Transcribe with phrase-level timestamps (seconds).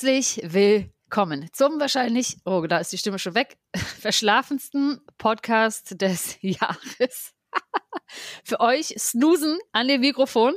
[0.00, 7.34] Herzlich willkommen zum wahrscheinlich, oh, da ist die Stimme schon weg, verschlafensten Podcast des Jahres.
[8.44, 10.54] Für euch Snoosen an dem Mikrofon.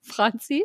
[0.00, 0.64] Franzi.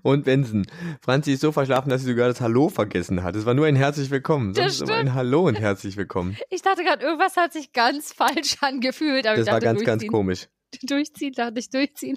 [0.00, 0.66] Und Benson.
[1.02, 3.36] Franzi ist so verschlafen, dass sie sogar das Hallo vergessen hat.
[3.36, 4.54] Es war nur ein herzlich willkommen.
[4.54, 6.38] Sonst immer ein Hallo und herzlich willkommen.
[6.48, 9.26] Ich dachte gerade, irgendwas hat sich ganz falsch angefühlt.
[9.26, 10.48] das dachte, war ganz, ganz komisch.
[10.82, 12.16] Durchziehen, dachte ich, durchziehen.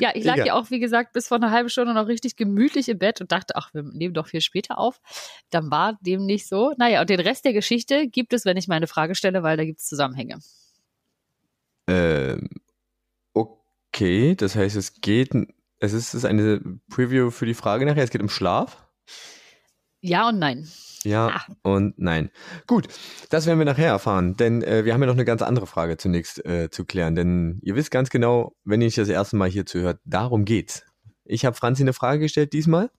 [0.00, 2.88] Ja, ich lag ja auch, wie gesagt, bis vor einer halben Stunde noch richtig gemütlich
[2.88, 5.00] im Bett und dachte, ach, wir nehmen doch viel später auf.
[5.50, 6.74] Dann war dem nicht so.
[6.78, 9.64] Naja, und den Rest der Geschichte gibt es, wenn ich meine Frage stelle, weil da
[9.64, 10.38] gibt es Zusammenhänge.
[11.86, 12.48] Ähm,
[13.32, 15.34] okay, das heißt, es geht,
[15.78, 16.60] es ist, es ist eine
[16.90, 18.86] Preview für die Frage nachher, es geht um Schlaf.
[20.00, 20.68] Ja und nein.
[21.04, 21.46] Ja ah.
[21.62, 22.30] und nein.
[22.66, 22.88] Gut,
[23.30, 25.96] das werden wir nachher erfahren, denn äh, wir haben ja noch eine ganz andere Frage
[25.96, 29.66] zunächst äh, zu klären, denn ihr wisst ganz genau, wenn ihr das erste Mal hier
[29.66, 30.84] zuhört, darum geht's.
[31.24, 32.90] Ich habe Franzi eine Frage gestellt diesmal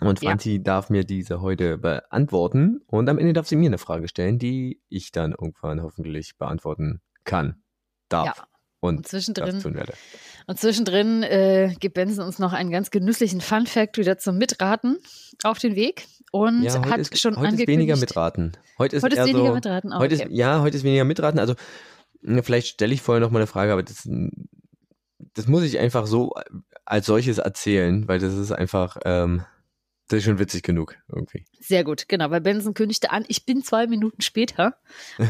[0.00, 0.62] und Franzi ja.
[0.62, 4.80] darf mir diese heute beantworten und am Ende darf sie mir eine Frage stellen, die
[4.88, 7.62] ich dann irgendwann hoffentlich beantworten kann,
[8.08, 8.38] darf.
[8.38, 8.48] Ja.
[8.80, 9.60] Und, und zwischendrin,
[10.48, 14.96] und zwischendrin äh, gibt Benson uns noch einen ganz genüsslichen Fun Fact wieder zum Mitraten
[15.42, 17.68] auf den Weg und ja, hat ist, schon heute angekündigt.
[17.68, 18.52] Ist weniger mitraten.
[18.78, 19.92] Heute ist, heute ist weniger so, mitraten.
[19.92, 20.24] Oh, heute okay.
[20.24, 21.38] ist, ja, heute ist weniger mitraten.
[21.38, 21.54] Also
[22.42, 24.08] vielleicht stelle ich vorher noch mal eine Frage, aber das,
[25.34, 26.32] das muss ich einfach so
[26.86, 29.44] als solches erzählen, weil das ist einfach, ähm,
[30.08, 31.44] das ist schon witzig genug irgendwie.
[31.60, 34.74] Sehr gut, genau, weil Benson kündigte an, ich bin zwei Minuten später,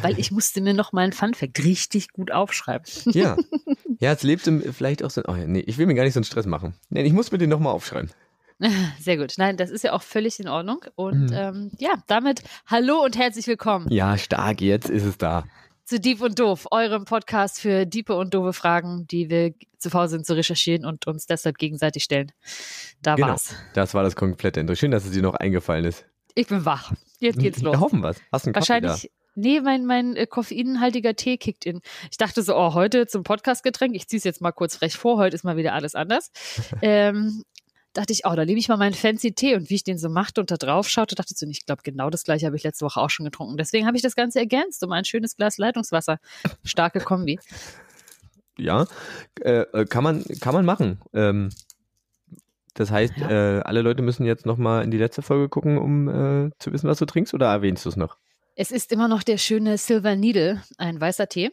[0.02, 2.86] weil ich musste mir noch mal einen Funfact richtig gut aufschreiben.
[3.12, 3.36] Ja,
[3.98, 6.14] ja, es lebt im, vielleicht auch so, oh ja, nee, ich will mir gar nicht
[6.14, 6.74] so einen Stress machen.
[6.90, 8.10] Nee, ich muss mir den noch mal aufschreiben.
[9.00, 9.34] Sehr gut.
[9.36, 10.84] Nein, das ist ja auch völlig in Ordnung.
[10.96, 11.36] Und mhm.
[11.36, 13.86] ähm, ja, damit hallo und herzlich willkommen.
[13.90, 15.44] Ja, stark, jetzt ist es da.
[15.89, 20.06] Zu Deep und Doof, eurem Podcast für diepe und doofe Fragen, die wir zu faul
[20.06, 22.31] sind zu recherchieren und uns deshalb gegenseitig stellen.
[23.00, 23.54] Da genau, war's.
[23.72, 24.75] Das war das komplette Intro.
[24.75, 26.04] Schön, dass es dir noch eingefallen ist.
[26.34, 26.93] Ich bin wach.
[27.21, 27.72] Jetzt geht's los.
[27.72, 28.21] Wir hoffen was.
[28.31, 29.09] Hast du einen Wahrscheinlich, da?
[29.34, 31.81] Nee, mein, mein äh, koffeinhaltiger Tee kickt in.
[32.10, 33.97] Ich dachte so, oh, heute zum Podcastgetränk.
[33.97, 35.16] Ich ziehe es jetzt mal kurz frech vor.
[35.16, 36.32] Heute ist mal wieder alles anders.
[36.82, 37.44] ähm,
[37.93, 40.09] dachte ich, oh, da nehme ich mal meinen fancy Tee und wie ich den so
[40.09, 42.62] machte und da drauf schaute, dachte ich so, ich glaube, genau das gleiche habe ich
[42.62, 43.56] letzte Woche auch schon getrunken.
[43.56, 46.19] Deswegen habe ich das Ganze ergänzt um ein schönes Glas Leitungswasser.
[46.65, 47.38] Starke Kombi.
[48.59, 48.87] Ja,
[49.41, 51.00] äh, äh, kann man, kann man machen.
[51.12, 51.50] Ähm,
[52.75, 53.59] das heißt, ja.
[53.59, 56.88] äh, alle Leute müssen jetzt nochmal in die letzte Folge gucken, um äh, zu wissen,
[56.88, 58.16] was du trinkst, oder erwähnst du es noch?
[58.54, 61.50] Es ist immer noch der schöne Silver Needle, ein weißer Tee.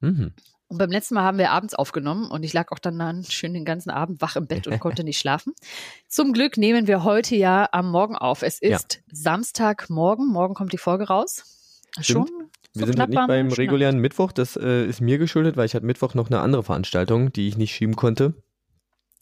[0.00, 0.32] Mhm.
[0.68, 3.54] Und beim letzten Mal haben wir abends aufgenommen und ich lag auch dann, dann schön
[3.54, 5.54] den ganzen Abend wach im Bett und konnte nicht schlafen.
[6.08, 8.42] Zum Glück nehmen wir heute ja am Morgen auf.
[8.42, 9.00] Es ist ja.
[9.12, 10.26] Samstagmorgen.
[10.26, 11.80] Morgen kommt die Folge raus.
[12.00, 12.28] Stimmt.
[12.28, 12.50] Schon?
[12.74, 14.32] Wir so sind halt nicht beim regulären Mittwoch.
[14.32, 17.56] Das äh, ist mir geschuldet, weil ich hatte Mittwoch noch eine andere Veranstaltung, die ich
[17.56, 18.34] nicht schieben konnte.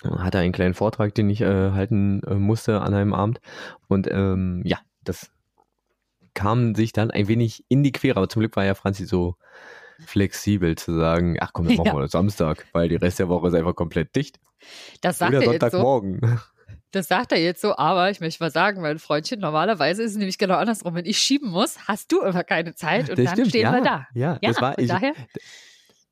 [0.02, 3.40] Hatte einen kleinen Vortrag, den ich äh, halten äh, musste an einem Abend.
[3.86, 5.30] Und ähm, ja, das
[6.34, 8.16] kam sich dann ein wenig in die Quere.
[8.16, 9.36] Aber zum Glück war ja Franzi so
[10.06, 11.96] flexibel zu sagen, ach komm, wir machen ja.
[11.96, 14.38] wir Samstag, weil die Rest der Woche ist einfach komplett dicht.
[15.00, 16.20] Das sagt Oder er Sonntagmorgen.
[16.22, 16.38] Jetzt so.
[16.90, 20.16] Das sagt er jetzt so, aber ich möchte mal sagen, mein Freundchen, normalerweise ist es
[20.16, 20.94] nämlich genau andersrum.
[20.94, 23.72] Wenn ich schieben muss, hast du immer keine Zeit und das dann stimmt, stehen ja,
[23.72, 24.06] wir da.
[24.14, 25.12] Ja, das war ich, daher,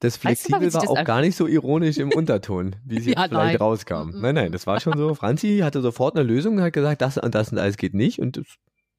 [0.01, 3.17] das flexibel weißt du, war auch gar nicht so ironisch im Unterton, wie es jetzt
[3.17, 3.57] ja, vielleicht nein.
[3.57, 4.11] rauskam.
[4.21, 5.15] Nein, nein, das war schon so.
[5.15, 8.19] Franzi hatte sofort eine Lösung und hat gesagt, das und das und alles geht nicht
[8.19, 8.47] und das,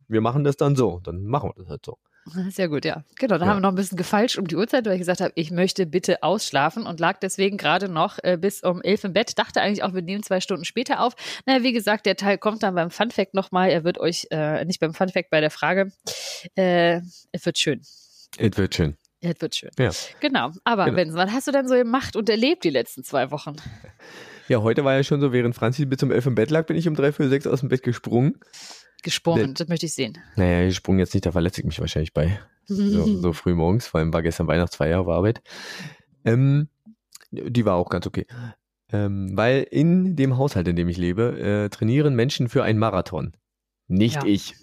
[0.08, 1.02] wir machen das dann so.
[1.04, 1.98] Dann machen wir das halt so.
[2.50, 3.04] Sehr gut, ja.
[3.20, 3.52] Genau, da ja.
[3.52, 5.86] haben wir noch ein bisschen gefalscht um die Uhrzeit, weil ich gesagt habe, ich möchte
[5.86, 9.38] bitte ausschlafen und lag deswegen gerade noch äh, bis um elf im Bett.
[9.38, 11.14] Dachte eigentlich auch, wir nehmen zwei Stunden später auf.
[11.46, 13.70] Naja, wie gesagt, der Teil kommt dann beim Funfact nochmal.
[13.70, 15.92] Er wird euch, äh, nicht beim Funfact, bei der Frage.
[16.56, 17.02] Äh,
[17.32, 17.82] es wird schön.
[18.38, 18.98] Es wird schön.
[19.22, 19.72] Es wird schön.
[19.80, 19.92] Ja.
[20.20, 20.52] Genau.
[20.64, 20.96] Aber genau.
[20.98, 23.56] Benson, was hast du denn so gemacht und erlebt die letzten zwei Wochen?
[24.50, 26.76] Ja, heute war ja schon so, während Franzi bis um elf im Bett lag, bin
[26.76, 28.40] ich um drei, vier, sechs aus dem Bett gesprungen
[29.04, 29.54] gesprungen.
[29.54, 30.18] Das möchte ich sehen.
[30.36, 32.40] Naja, gesprungen jetzt nicht, da verletze ich mich wahrscheinlich bei.
[32.66, 35.42] So, so früh morgens, vor allem war gestern Weihnachtsfeier auf Arbeit.
[36.26, 36.70] Ähm,
[37.32, 38.26] die war auch ganz okay.
[38.92, 43.34] Ähm, weil in dem Haushalt, in dem ich lebe, äh, trainieren Menschen für einen Marathon.
[43.88, 44.26] Nicht ja.
[44.26, 44.56] ich.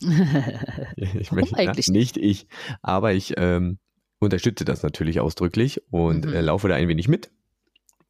[0.96, 1.88] ich möchte, eigentlich?
[1.88, 2.46] nicht ich.
[2.80, 3.78] Aber ich ähm,
[4.20, 6.32] unterstütze das natürlich ausdrücklich und mhm.
[6.32, 7.30] äh, laufe da ein wenig mit.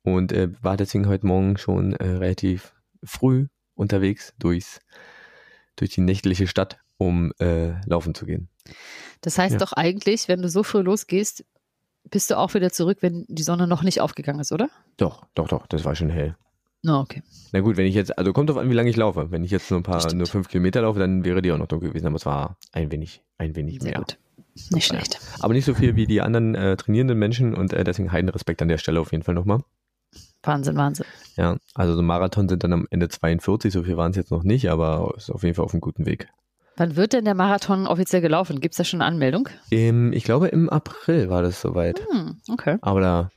[0.03, 4.81] Und äh, war deswegen heute Morgen schon äh, relativ früh unterwegs durchs
[5.77, 8.49] durch die nächtliche Stadt, um äh, laufen zu gehen.
[9.21, 9.59] Das heißt ja.
[9.59, 11.45] doch eigentlich, wenn du so früh losgehst,
[12.11, 14.69] bist du auch wieder zurück, wenn die Sonne noch nicht aufgegangen ist, oder?
[14.97, 16.37] Doch, doch, doch, das war schon hell.
[16.85, 17.23] Oh, okay.
[17.53, 19.31] Na gut, wenn ich jetzt, also kommt drauf an, wie lange ich laufe.
[19.31, 20.19] Wenn ich jetzt nur ein paar, Stimmt.
[20.19, 22.91] nur fünf Kilometer laufe, dann wäre die auch noch dunkel gewesen, aber es war ein
[22.91, 23.99] wenig, ein wenig Sehr mehr.
[24.01, 24.19] Gut.
[24.71, 25.19] Nicht schlecht.
[25.41, 28.61] Aber nicht so viel wie die anderen äh, trainierenden Menschen und äh, deswegen heiden Respekt
[28.61, 29.61] an der Stelle auf jeden Fall nochmal.
[30.43, 31.07] Wahnsinn, Wahnsinn.
[31.37, 34.43] Ja, also so Marathon sind dann am Ende 42, so viel waren es jetzt noch
[34.43, 36.29] nicht, aber ist auf jeden Fall auf einem guten Weg.
[36.77, 38.61] Wann wird denn der Marathon offiziell gelaufen?
[38.61, 39.49] Gibt es da schon eine Anmeldung?
[39.71, 42.01] Im, ich glaube, im April war das soweit.
[42.11, 42.79] Hm, okay.
[42.81, 43.31] Aber da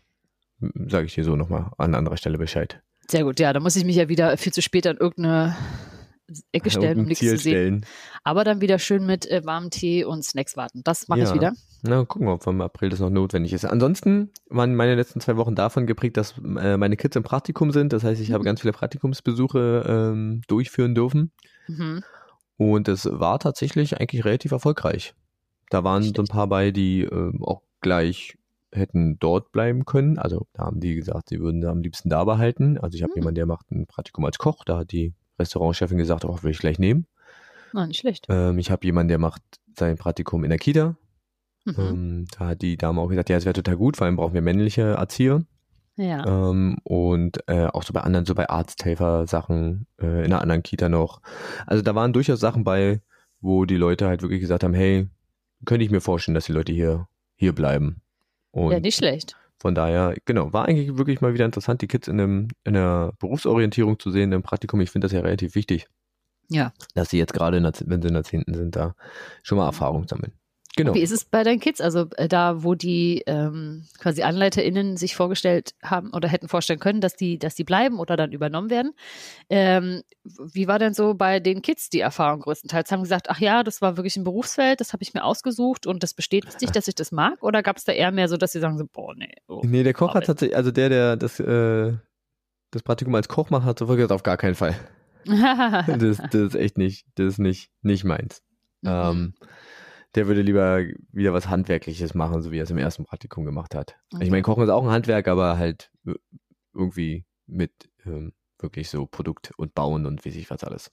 [0.88, 2.82] sage ich dir so nochmal an anderer Stelle Bescheid.
[3.10, 5.56] Sehr gut, ja, da muss ich mich ja wieder viel zu spät an irgendeine
[6.54, 7.52] Ecke stellen, um nichts Ziel zu sehen.
[7.54, 7.86] stellen.
[8.24, 10.82] Aber dann wieder schön mit äh, warmem Tee und Snacks warten.
[10.84, 11.26] Das mache Ja.
[11.28, 11.54] ich wieder.
[11.88, 13.66] Na, gucken wir, ob im April das noch notwendig ist.
[13.66, 17.94] Ansonsten waren meine letzten zwei Wochen davon geprägt, dass äh, meine Kids im Praktikum sind.
[17.94, 18.46] Das heißt, ich habe Mhm.
[18.46, 21.32] ganz viele Praktikumsbesuche ähm, durchführen dürfen.
[21.68, 22.04] Mhm.
[22.58, 25.14] Und es war tatsächlich eigentlich relativ erfolgreich.
[25.70, 28.38] Da waren so ein paar bei, die ähm, auch gleich
[28.72, 30.18] hätten dort bleiben können.
[30.18, 32.78] Also da haben die gesagt, sie würden am liebsten da behalten.
[32.78, 33.18] Also ich habe Hm.
[33.22, 34.64] jemanden, der macht ein Praktikum als Koch.
[34.66, 37.06] Da hat die Restaurantchefin gesagt, auch will ich gleich nehmen.
[37.74, 38.26] Na, nicht schlecht.
[38.30, 39.42] Ähm, ich habe jemanden, der macht
[39.78, 40.96] sein Praktikum in der Kita.
[41.66, 41.74] Mhm.
[41.78, 44.34] Ähm, da hat die Dame auch gesagt, ja, es wäre total gut, vor allem brauchen
[44.34, 45.44] wir männliche Erzieher.
[45.98, 46.26] ja.
[46.26, 50.90] Ähm, und äh, auch so bei anderen, so bei Arzthelfer-Sachen äh, in einer anderen Kita
[50.90, 51.22] noch.
[51.66, 53.02] Also da waren durchaus Sachen bei,
[53.42, 55.08] wo die Leute halt wirklich gesagt haben, hey,
[55.66, 58.02] könnte ich mir vorstellen, dass die Leute hier, hier bleiben.
[58.52, 59.36] Und ja, nicht schlecht.
[59.60, 63.14] von daher, genau, war eigentlich wirklich mal wieder interessant, die Kids in, einem, in einer
[63.20, 64.80] Berufsorientierung zu sehen, im Praktikum.
[64.82, 65.88] Ich finde das ja relativ wichtig,
[66.50, 66.72] Ja.
[66.94, 68.44] dass sie jetzt gerade, der, wenn sie in der 10.
[68.54, 68.96] sind, da
[69.44, 70.34] schon mal Erfahrung sammeln.
[70.78, 70.94] Genau.
[70.94, 71.80] Wie ist es bei deinen Kids?
[71.80, 77.00] Also äh, da, wo die ähm, quasi AnleiterInnen sich vorgestellt haben oder hätten vorstellen können,
[77.00, 78.94] dass die, dass die bleiben oder dann übernommen werden.
[79.50, 82.92] Ähm, wie war denn so bei den Kids die Erfahrung größtenteils?
[82.92, 86.04] Haben gesagt, ach ja, das war wirklich ein Berufsfeld, das habe ich mir ausgesucht und
[86.04, 87.42] das bestätigt sich, dass ich das mag?
[87.42, 89.34] Oder gab es da eher mehr so, dass sie sagen so, boah, nee.
[89.48, 89.62] Oh.
[89.64, 91.94] Nee, der Koch hat tatsächlich, also der, der das, äh,
[92.72, 94.76] das Praktikum als Koch macht, hat sofort gesagt, auf gar keinen Fall.
[95.28, 98.44] Das, das ist echt nicht, das ist nicht, nicht meins.
[98.82, 98.90] Mhm.
[98.92, 99.34] Ähm,
[100.16, 100.82] der würde lieber
[101.12, 103.96] wieder was Handwerkliches machen, so wie er es im ersten Praktikum gemacht hat.
[104.14, 104.24] Okay.
[104.24, 106.14] Ich meine, Kochen ist auch ein Handwerk, aber halt äh,
[106.74, 107.72] irgendwie mit
[108.06, 110.92] ähm, wirklich so Produkt und Bauen und wie sich was alles.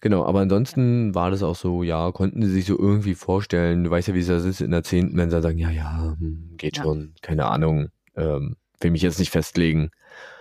[0.00, 3.90] Genau, aber ansonsten war das auch so, ja, konnten sie sich so irgendwie vorstellen, du
[3.90, 6.54] weißt ja, wie es das ist in der zehnten, wenn sie sagen, ja, ja, hm,
[6.58, 6.82] geht Ja.
[6.84, 9.90] schon, keine Ahnung, ähm, will mich jetzt nicht festlegen,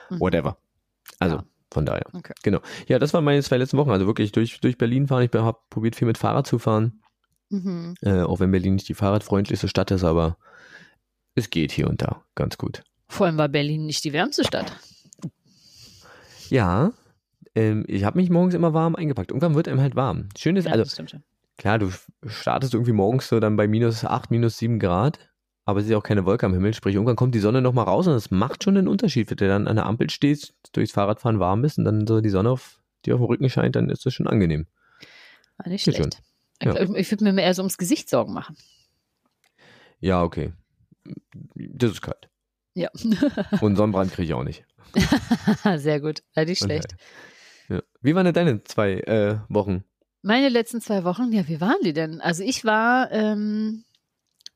[0.09, 0.19] Mhm.
[0.19, 0.57] whatever.
[1.19, 1.43] Also, Ja.
[1.71, 2.05] von daher.
[2.13, 2.33] Okay.
[2.43, 2.59] Genau.
[2.87, 3.91] Ja, das waren meine zwei letzten Wochen.
[3.91, 5.23] Also wirklich durch, durch Berlin fahren.
[5.23, 7.01] Ich habe probiert, viel mit Fahrrad zu fahren.
[7.49, 7.95] Mhm.
[8.01, 10.37] Äh, auch wenn Berlin nicht die fahrradfreundlichste Stadt ist, aber
[11.35, 12.83] es geht hier und da ganz gut.
[13.07, 14.75] Vor allem war Berlin nicht die wärmste Stadt.
[16.49, 16.91] Ja,
[17.55, 19.31] ähm, ich habe mich morgens immer warm eingepackt.
[19.31, 20.29] Irgendwann wird einem halt warm.
[20.37, 21.23] Schön ist, Ja, also das stimmt schon.
[21.57, 21.91] klar, du
[22.25, 25.19] startest irgendwie morgens so dann bei minus 8, minus 7 Grad,
[25.65, 26.73] aber es ist ja auch keine Wolke am Himmel.
[26.73, 29.29] Sprich, irgendwann kommt die Sonne nochmal raus und das macht schon einen Unterschied.
[29.29, 32.29] Wenn du dann an der Ampel stehst, durchs Fahrradfahren warm bist und dann so die
[32.29, 34.67] Sonne auf dir auf dem Rücken scheint, dann ist das schon angenehm.
[35.57, 36.09] War nicht Geht schon.
[36.61, 36.79] Ja.
[36.79, 38.55] Ich, ich würde mir mehr so ums Gesicht Sorgen machen.
[39.99, 40.53] Ja, okay.
[41.55, 42.29] Das ist kalt.
[42.73, 42.89] Ja.
[43.61, 44.65] Und Sonnenbrand kriege ich auch nicht.
[45.77, 46.23] Sehr gut.
[46.35, 46.95] Ja, nicht schlecht.
[47.67, 47.77] daher.
[47.77, 47.83] Ja.
[48.01, 49.83] Wie waren denn deine zwei äh, Wochen?
[50.21, 52.19] Meine letzten zwei Wochen, ja, wie waren die denn?
[52.21, 53.83] Also ich war ähm,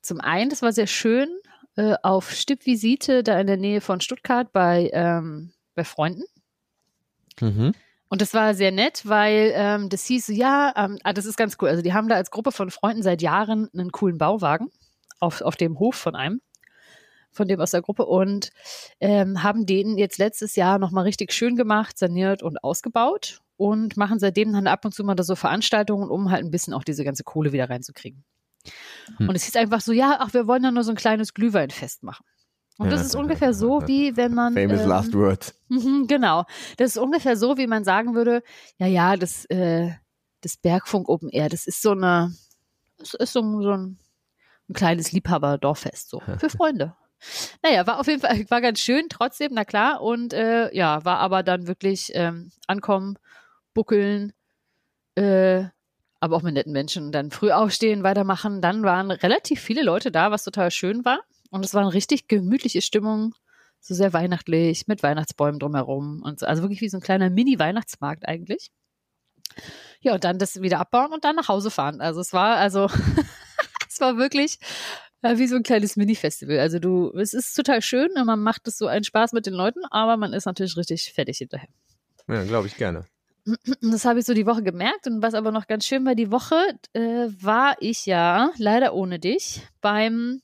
[0.02, 1.30] zum einen, das war sehr schön,
[1.76, 6.24] äh, auf Stippvisite da in der Nähe von Stuttgart bei, ähm, bei Freunden.
[7.40, 7.74] Mhm.
[8.10, 11.38] Und das war sehr nett, weil ähm, das hieß, so, ja, ähm, ah, das ist
[11.38, 11.70] ganz cool.
[11.70, 14.70] Also die haben da als Gruppe von Freunden seit Jahren einen coolen Bauwagen
[15.20, 16.42] auf, auf dem Hof von einem,
[17.32, 18.50] von dem aus der Gruppe und
[19.00, 24.18] ähm, haben den jetzt letztes Jahr nochmal richtig schön gemacht, saniert und ausgebaut und machen
[24.18, 27.04] seitdem dann ab und zu mal da so Veranstaltungen, um halt ein bisschen auch diese
[27.04, 28.24] ganze Kohle wieder reinzukriegen.
[29.18, 29.30] Hm.
[29.30, 32.02] Und es hieß einfach so, ja, ach, wir wollen da nur so ein kleines Glühweinfest
[32.02, 32.26] machen.
[32.80, 34.54] Und das ist ungefähr so, wie wenn man.
[34.54, 35.54] Famous ähm, last words.
[35.68, 36.46] Mhm, genau.
[36.78, 38.42] Das ist ungefähr so, wie man sagen würde,
[38.78, 39.92] ja, ja, das, äh,
[40.42, 42.34] das Bergfunk Open Air, das ist so eine,
[42.98, 44.00] das ist so, ein- so ein,
[44.70, 46.96] ein kleines Liebhaber-Dorffest, so, für Freunde.
[47.62, 51.18] Naja, war auf jeden Fall, war ganz schön, trotzdem, na klar, und äh, ja, war
[51.20, 53.18] aber dann wirklich ähm, ankommen,
[53.74, 54.32] buckeln,
[55.16, 55.66] äh,
[56.22, 58.62] aber auch mit netten Menschen, dann früh aufstehen, weitermachen.
[58.62, 61.20] Dann waren relativ viele Leute da, was total schön war.
[61.50, 63.34] Und es war eine richtig gemütliche Stimmung,
[63.80, 66.46] so sehr weihnachtlich, mit Weihnachtsbäumen drumherum und so.
[66.46, 68.72] Also wirklich wie so ein kleiner Mini-Weihnachtsmarkt eigentlich.
[70.02, 72.02] Ja, und dann das wieder abbauen und dann nach Hause fahren.
[72.02, 72.88] Also es war, also,
[73.90, 74.60] es war wirklich
[75.22, 76.60] äh, wie so ein kleines Mini-Festival.
[76.60, 79.54] Also du, es ist total schön und man macht es so einen Spaß mit den
[79.54, 81.70] Leuten, aber man ist natürlich richtig fertig hinterher.
[82.28, 83.06] Ja, glaube ich gerne.
[83.82, 85.08] Das habe ich so die Woche gemerkt.
[85.08, 86.56] Und was aber noch ganz schön war, die Woche
[86.94, 90.42] äh, war ich ja leider ohne dich beim,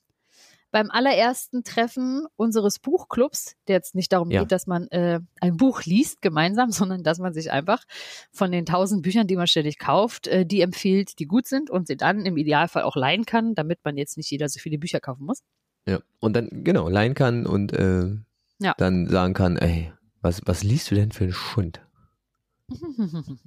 [0.76, 4.40] beim allerersten Treffen unseres Buchclubs, der jetzt nicht darum Ja.
[4.42, 7.82] geht, dass man äh, ein Buch liest gemeinsam, sondern dass man sich einfach
[8.30, 11.86] von den tausend Büchern, die man ständig kauft, äh, die empfiehlt, die gut sind und
[11.86, 15.00] sie dann im Idealfall auch leihen kann, damit man jetzt nicht jeder so viele Bücher
[15.00, 15.40] kaufen muss.
[15.88, 16.00] Ja.
[16.20, 18.10] Und dann, genau, leihen kann und äh,
[18.58, 18.74] Ja.
[18.76, 21.80] dann sagen kann, ey, was, was liest du denn für einen Schund?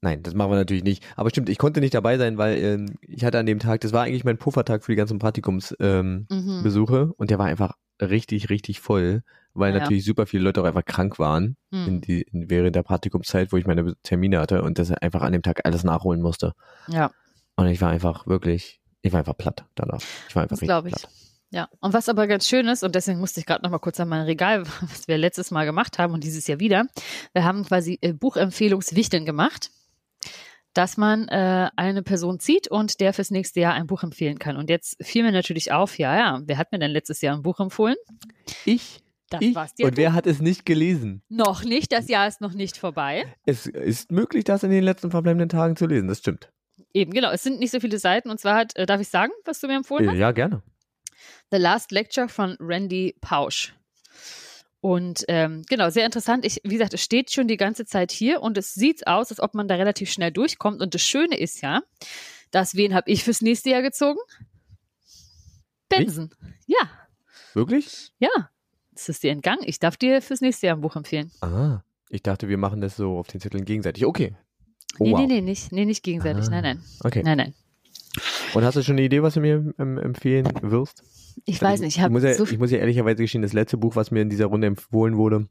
[0.00, 1.04] Nein, das machen wir natürlich nicht.
[1.16, 3.92] Aber stimmt, ich konnte nicht dabei sein, weil ähm, ich hatte an dem Tag, das
[3.92, 6.62] war eigentlich mein Puffertag für die ganzen Praktikumsbesuche ähm, Mhm.
[6.62, 9.22] Besuche und der war einfach richtig, richtig voll,
[9.54, 9.80] weil Ja.
[9.80, 12.00] natürlich super viele Leute auch einfach krank waren in Hm.
[12.00, 15.42] die, in, während der Praktikumszeit, wo ich meine Termine hatte und das einfach an dem
[15.42, 16.52] Tag alles nachholen musste.
[16.88, 17.10] Ja,
[17.56, 20.00] Und ich war einfach wirklich, ich war einfach platt danach.
[20.28, 20.94] Ich war einfach das richtig glaube ich.
[20.94, 21.10] platt.
[21.50, 23.98] Ja, und was aber ganz schön ist, und deswegen musste ich gerade noch mal kurz
[23.98, 26.86] an mein Regal, was wir letztes Mal gemacht haben und dieses Jahr wieder,
[27.32, 29.70] wir haben quasi äh, Buchempfehlungswichteln gemacht,
[30.74, 34.56] dass man äh, eine Person zieht und der fürs nächste Jahr ein Buch empfehlen kann.
[34.56, 37.42] Und jetzt fiel mir natürlich auf, ja, ja, wer hat mir denn letztes Jahr ein
[37.42, 37.96] Buch empfohlen?
[38.64, 39.86] Ich, Das ich war's dir.
[39.86, 41.22] und wer hat es nicht gelesen?
[41.28, 43.24] Noch nicht, das Jahr ist noch nicht vorbei.
[43.44, 46.52] Es ist möglich, das in den letzten verbleibenden Tagen zu lesen, das stimmt.
[46.94, 48.30] Eben, genau, es sind nicht so viele Seiten.
[48.30, 50.16] Und zwar hat, äh, darf ich sagen, was du mir empfohlen hast?
[50.16, 50.62] Ja, gerne.
[51.50, 53.74] The Last Lecture von Randy Pausch.
[54.80, 56.44] Und ähm, genau, sehr interessant.
[56.44, 59.40] Ich, wie gesagt, es steht schon die ganze Zeit hier und es sieht aus, als
[59.40, 60.80] ob man da relativ schnell durchkommt.
[60.80, 61.82] Und das Schöne ist ja,
[62.50, 64.20] dass wen habe ich fürs nächste Jahr gezogen?
[65.88, 66.30] Benson.
[66.66, 66.90] Ja,
[67.54, 68.12] Wirklich?
[68.18, 68.50] ja.
[68.92, 69.62] Das ist dir entgangen.
[69.64, 71.30] Ich darf dir fürs nächste Jahr ein Buch empfehlen.
[71.40, 74.04] Ah, ich dachte, wir machen das so auf den Zetteln gegenseitig.
[74.04, 74.34] Okay.
[74.98, 75.20] Oh, nee, wow.
[75.20, 76.46] nee, nee, nicht, nee, nicht gegenseitig.
[76.46, 76.50] Ah.
[76.50, 76.82] Nein, nein.
[77.04, 77.22] Okay.
[77.22, 77.54] Nein, nein.
[78.54, 81.02] Und hast du schon eine Idee, was du mir ähm, empfehlen wirst?
[81.44, 81.96] Ich weiß nicht.
[81.98, 84.22] Ich ich, muss ja, so ich muss ja ehrlicherweise gestehen, das letzte Buch, was mir
[84.22, 85.48] in dieser Runde empfohlen wurde,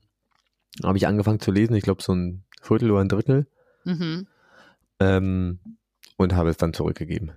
[0.84, 1.76] habe ich angefangen zu lesen.
[1.76, 3.48] Ich glaube, so ein Viertel oder ein Drittel.
[3.86, 4.28] mhm,
[5.00, 5.60] Ähm,
[6.18, 7.32] und habe es dann zurückgegeben.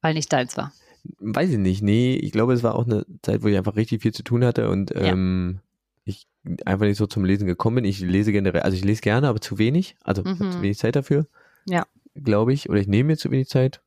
[0.00, 0.72] weil nicht deins war.
[1.18, 1.82] Weiß ich nicht.
[1.82, 4.44] Nee, ich glaube, es war auch eine Zeit, wo ich einfach richtig viel zu tun
[4.44, 5.12] hatte und Ja.
[5.12, 5.60] ähm,
[6.04, 6.26] ich
[6.64, 7.84] einfach nicht so zum Lesen gekommen bin.
[7.84, 9.96] Ich lese generell, also ich lese gerne, aber zu wenig.
[10.02, 10.50] Also Mhm.
[10.50, 11.26] zu wenig Zeit dafür.
[11.66, 11.86] Ja.
[12.14, 12.68] Glaube ich.
[12.70, 13.82] Oder ich nehme mir zu wenig Zeit.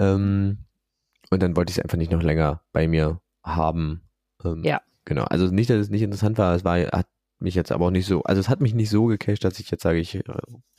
[0.00, 0.58] Ähm,
[1.30, 4.02] und dann wollte ich es einfach nicht noch länger bei mir haben.
[4.44, 4.80] Ähm, Ja.
[5.04, 5.24] Genau.
[5.24, 7.06] Also nicht, dass es nicht interessant war, es war, hat
[7.38, 9.70] mich jetzt aber auch nicht so, also es hat mich nicht so gecasht, dass ich
[9.70, 10.22] jetzt sage, ich äh,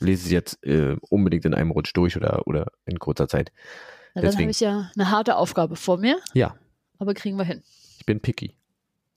[0.00, 3.52] lese es jetzt äh, unbedingt in einem Rutsch durch oder, oder in kurzer Zeit.
[4.14, 6.54] Na, dann habe ich ja eine harte Aufgabe vor mir, Ja,
[6.98, 7.62] aber kriegen wir hin.
[7.98, 8.56] ich bin picky.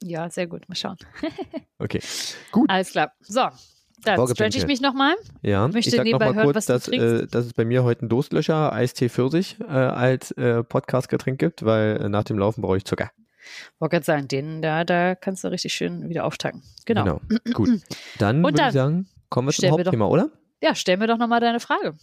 [0.02, 0.68] Ja, sehr gut.
[0.70, 0.98] Mal schauen.
[1.78, 2.00] Okay.
[2.70, 3.12] Alles klar.
[3.20, 3.48] So,
[4.04, 4.52] dann Vorgeplänkel.
[4.52, 5.16] stretch ich mich nochmal.
[5.42, 7.84] Ja, Möchte ich sag noch nebenbei mal hören, kurz, dass, äh, dass es bei mir
[7.84, 12.62] heute einen Durstlöscher Eistee Pfirsich äh, als äh, Podcast-Getränk gibt, weil äh, nach dem Laufen
[12.62, 13.12] brauche ich Zucker.
[13.80, 16.64] Wollte gerade sagen, den da, da kannst du richtig schön wieder auftanken.
[16.86, 17.22] Genau.
[17.54, 17.70] Gut.
[18.18, 20.30] Dann würde ich sagen, kommen wir zum doch- Hauptthema, oder?
[20.62, 21.96] Ja, stell mir doch nochmal deine Frage.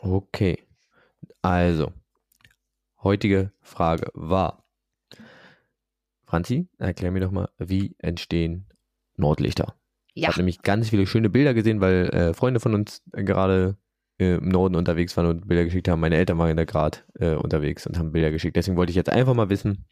[0.00, 0.58] Okay.
[1.40, 1.92] Also,
[3.02, 4.64] heutige Frage war,
[6.26, 8.66] Franzi, erklär mir doch mal, wie entstehen
[9.16, 9.74] Nordlichter?
[10.14, 10.28] Ich Ja.
[10.28, 13.76] habe nämlich ganz viele schöne Bilder gesehen, weil äh, Freunde von uns gerade
[14.18, 16.00] äh, im Norden unterwegs waren und Bilder geschickt haben.
[16.00, 18.56] Meine Eltern waren da gerade äh, unterwegs und haben Bilder geschickt.
[18.56, 19.84] Deswegen wollte ich jetzt einfach mal wissen,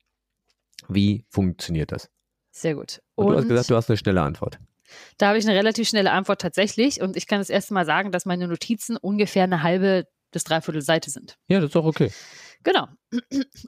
[0.89, 2.11] wie funktioniert das?
[2.51, 3.01] Sehr gut.
[3.15, 4.59] Und, du hast gesagt, du hast eine schnelle Antwort.
[5.19, 7.01] da habe ich eine relativ schnelle Antwort tatsächlich.
[7.01, 10.83] Und ich kann das erste Mal sagen, dass meine Notizen ungefähr eine halbe bis dreiviertel
[10.83, 11.37] Seite sind.
[11.49, 12.11] Ja, das ist doch okay.
[12.63, 12.87] Genau.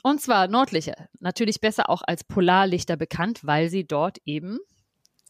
[0.02, 1.08] Und zwar Nordlichter.
[1.18, 4.58] Natürlich besser auch als Polarlichter bekannt, weil sie dort eben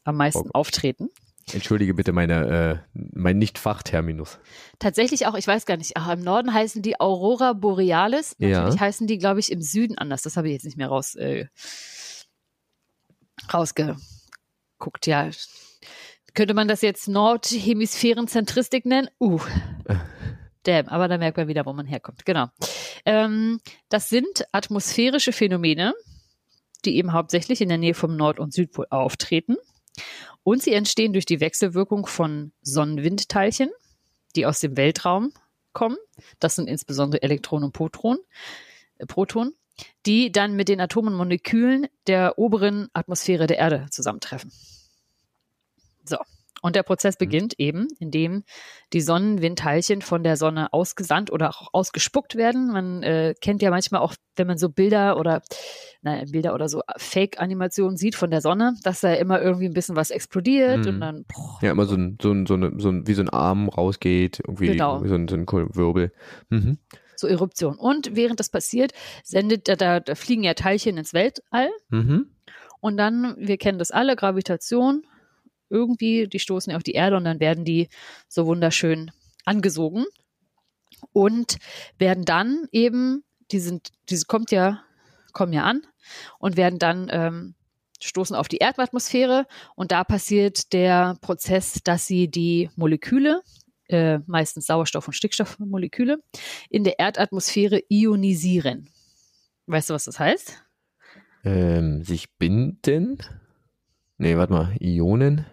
[0.05, 0.51] am meisten Okay.
[0.53, 1.09] auftreten.
[1.53, 4.39] Entschuldige bitte meine, äh, mein Nicht-Fachterminus.
[4.79, 8.35] Tatsächlich auch, ich weiß gar nicht, ach, im Norden heißen die Aurora Borealis.
[8.39, 8.63] Ja.
[8.63, 10.23] Natürlich heißen die, glaube ich, im Süden anders.
[10.23, 11.47] Das habe ich jetzt nicht mehr raus, äh,
[13.53, 15.07] rausgeguckt.
[15.07, 15.29] Ja.
[16.35, 19.09] Könnte man das jetzt Nordhemisphärenzentristik nennen?
[19.21, 19.41] Uh.
[20.65, 22.25] Damn, aber da merkt man wieder, wo man herkommt.
[22.25, 22.47] Genau.
[23.05, 25.93] Ähm, das sind atmosphärische Phänomene,
[26.87, 29.57] die eben hauptsächlich in der Nähe vom Nord- und Südpol auftreten.
[30.43, 33.71] Und sie entstehen durch die Wechselwirkung von Sonnenwindteilchen,
[34.37, 35.33] die aus dem Weltraum
[35.73, 35.97] kommen.
[36.39, 38.21] Das sind insbesondere Elektronen und Protonen,
[38.99, 39.55] äh, Protonen,
[40.07, 44.53] die dann mit den Atomen und Molekülen der oberen Atmosphäre der Erde zusammentreffen.
[46.05, 46.19] So.
[46.65, 48.43] Und der Prozess beginnt eben, indem
[48.95, 52.69] die Sonnenwindteilchen von der Sonne ausgesandt oder auch ausgespuckt werden.
[52.73, 55.43] Man äh, kennt ja manchmal auch, wenn man so Bilder oder
[56.01, 59.95] naja, Bilder oder so Fake-Animationen sieht von der Sonne, dass da immer irgendwie ein bisschen
[59.95, 60.89] was explodiert Mhm.
[60.89, 63.21] und dann boah, Ja, immer so ein, so ein, so eine, so ein, wie so
[63.21, 65.05] ein Arm rausgeht, irgendwie Genau.
[65.05, 66.13] so ein, so ein Wirbel.
[66.49, 66.79] Mhm.
[67.17, 67.77] so Eruption.
[67.77, 68.93] Und während das passiert,
[69.23, 72.31] sendet da, da, da fliegen ja Teilchen ins Weltall Mhm.
[72.81, 75.03] und dann, wir kennen das alle, Gravitation,
[75.71, 77.89] irgendwie, die stoßen ja auf die Erde und dann werden die
[78.29, 79.11] so wunderschön
[79.45, 80.05] angesogen
[81.13, 81.57] und
[81.99, 84.83] werden dann eben, die sind, diese kommt ja,
[85.33, 85.83] kommen ja an
[86.39, 87.55] und werden dann ähm,
[88.01, 93.43] stoßen auf die Erdatmosphäre und da passiert der Prozess, dass sie die Moleküle,
[93.89, 96.19] äh, meistens Sauerstoff- und Stickstoffmoleküle,
[96.71, 98.89] in der Erdatmosphäre ionisieren.
[99.67, 100.63] Weißt du, was das heißt?
[101.45, 103.19] Ähm, sich binden?
[104.19, 104.77] Nee, warte mal.
[104.81, 105.47] Ionen?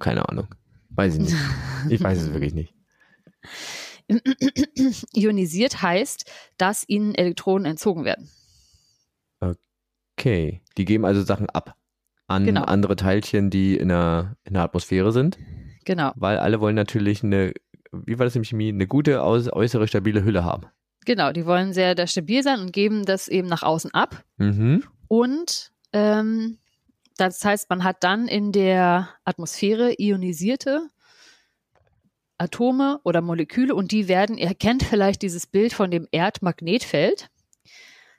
[0.00, 0.48] Keine Ahnung.
[0.90, 1.34] Weiß ich nicht.
[1.88, 2.74] Ich weiß es wirklich nicht.
[5.14, 8.28] Ionisiert heißt, dass ihnen Elektronen entzogen werden.
[10.18, 10.62] Okay.
[10.78, 11.74] Die geben also Sachen ab
[12.26, 12.62] an Genau.
[12.64, 15.38] andere Teilchen, die in der, in der Atmosphäre sind.
[15.84, 17.52] Genau, Weil alle wollen natürlich eine,
[17.92, 20.66] wie war das in Chemie, eine gute äußere stabile Hülle haben.
[21.04, 21.30] genau.
[21.32, 24.24] Die wollen sehr stabil sein und geben das eben nach außen ab.
[24.38, 24.82] Mhm.
[25.06, 26.58] Und ähm,
[27.16, 30.88] das heißt, man hat dann in der Atmosphäre ionisierte
[32.38, 37.30] Atome oder Moleküle und die werden, ihr kennt vielleicht dieses Bild von dem Erdmagnetfeld,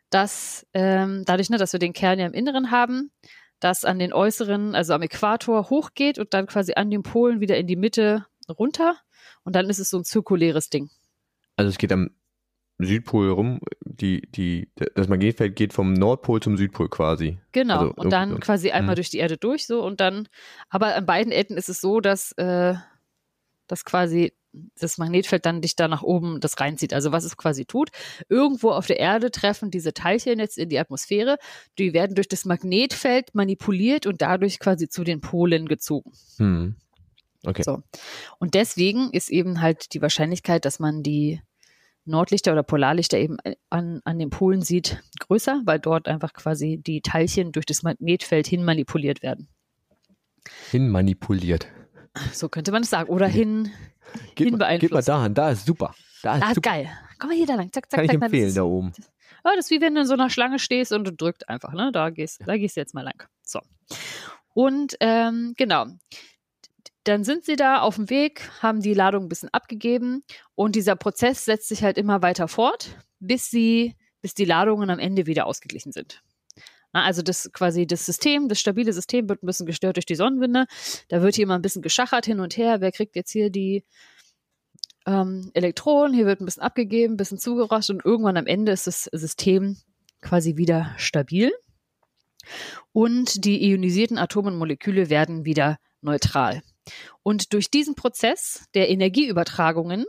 [0.10, 3.12] das ähm, dadurch, ne, dass wir den Kern ja im Inneren haben,
[3.60, 7.58] das an den äußeren, also am Äquator hochgeht und dann quasi an den Polen wieder
[7.58, 8.96] in die Mitte runter
[9.44, 10.90] und dann ist es so ein zirkuläres Ding.
[11.56, 12.12] Also es geht am
[12.80, 17.40] Südpol rum, die, die, das Magnetfeld geht vom Nordpol zum Südpol quasi.
[17.52, 17.80] Genau.
[17.80, 18.38] Also und dann so.
[18.38, 18.98] quasi einmal Mhm.
[18.98, 20.28] durch die Erde durch, so und dann,
[20.70, 22.76] aber an beiden Enden ist es so, dass, äh,
[23.68, 24.34] dass quasi
[24.80, 26.94] das Magnetfeld dann dich da nach oben das reinzieht.
[26.94, 27.90] Also was es quasi tut,
[28.30, 31.38] irgendwo auf der Erde treffen diese Teilchen jetzt in die Atmosphäre,
[31.78, 36.12] die werden durch das Magnetfeld manipuliert und dadurch quasi zu den Polen gezogen.
[36.38, 36.76] Hm.
[37.46, 37.62] Okay.
[37.64, 37.84] So.
[38.40, 41.42] Und deswegen ist eben halt die Wahrscheinlichkeit, dass man die
[42.08, 43.38] Nordlichter oder Polarlichter eben
[43.70, 48.48] an, an den Polen sieht, größer, weil dort einfach quasi die Teilchen durch das Magnetfeld
[48.48, 49.48] hin manipuliert werden.
[50.72, 51.68] Hin manipuliert.
[52.34, 53.10] So könnte man es sagen.
[53.10, 53.72] Oder hin,
[54.36, 55.08] Geht hin mal, geht mal beeinflusst.
[55.10, 55.94] dahin, da ist super.
[56.24, 56.70] Da ist Ah, ist super.
[56.72, 56.90] geil.
[57.20, 57.72] Komm mal hier da lang.
[57.72, 58.20] Zack, zack, Kann ich zack.
[58.22, 58.92] dann empfehlen, da oben.
[59.44, 61.74] Ja, das ist wie wenn du in so einer Schlange stehst und du drückst einfach,
[61.74, 61.92] ne?
[61.92, 63.24] Da gehst, da gehst du jetzt mal lang.
[63.44, 63.60] So.
[64.54, 65.86] Und ähm, genau.
[67.08, 70.24] Dann sind sie da auf dem Weg, haben die Ladung ein bisschen abgegeben
[70.56, 75.00] und dieser Prozess setzt sich halt immer weiter fort, bis sie, bis die Ladungen am
[75.00, 76.22] Ende wieder ausgeglichen sind.
[76.92, 80.66] Also das quasi das System, das stabile System wird ein bisschen gestört durch die Sonnenwinde.
[81.08, 82.82] Da wird hier immer ein bisschen geschachert hin und her.
[82.82, 83.86] Wer kriegt jetzt hier die
[85.06, 86.14] ähm, Elektronen?
[86.14, 89.78] Hier wird ein bisschen abgegeben, ein bisschen zugerascht und irgendwann am Ende ist das System
[90.20, 91.54] quasi wieder stabil.
[92.92, 96.64] Und die ionisierten Atome und Moleküle werden wieder neutral.
[97.24, 100.06] Und durch diesen Prozess der Energieübertragungen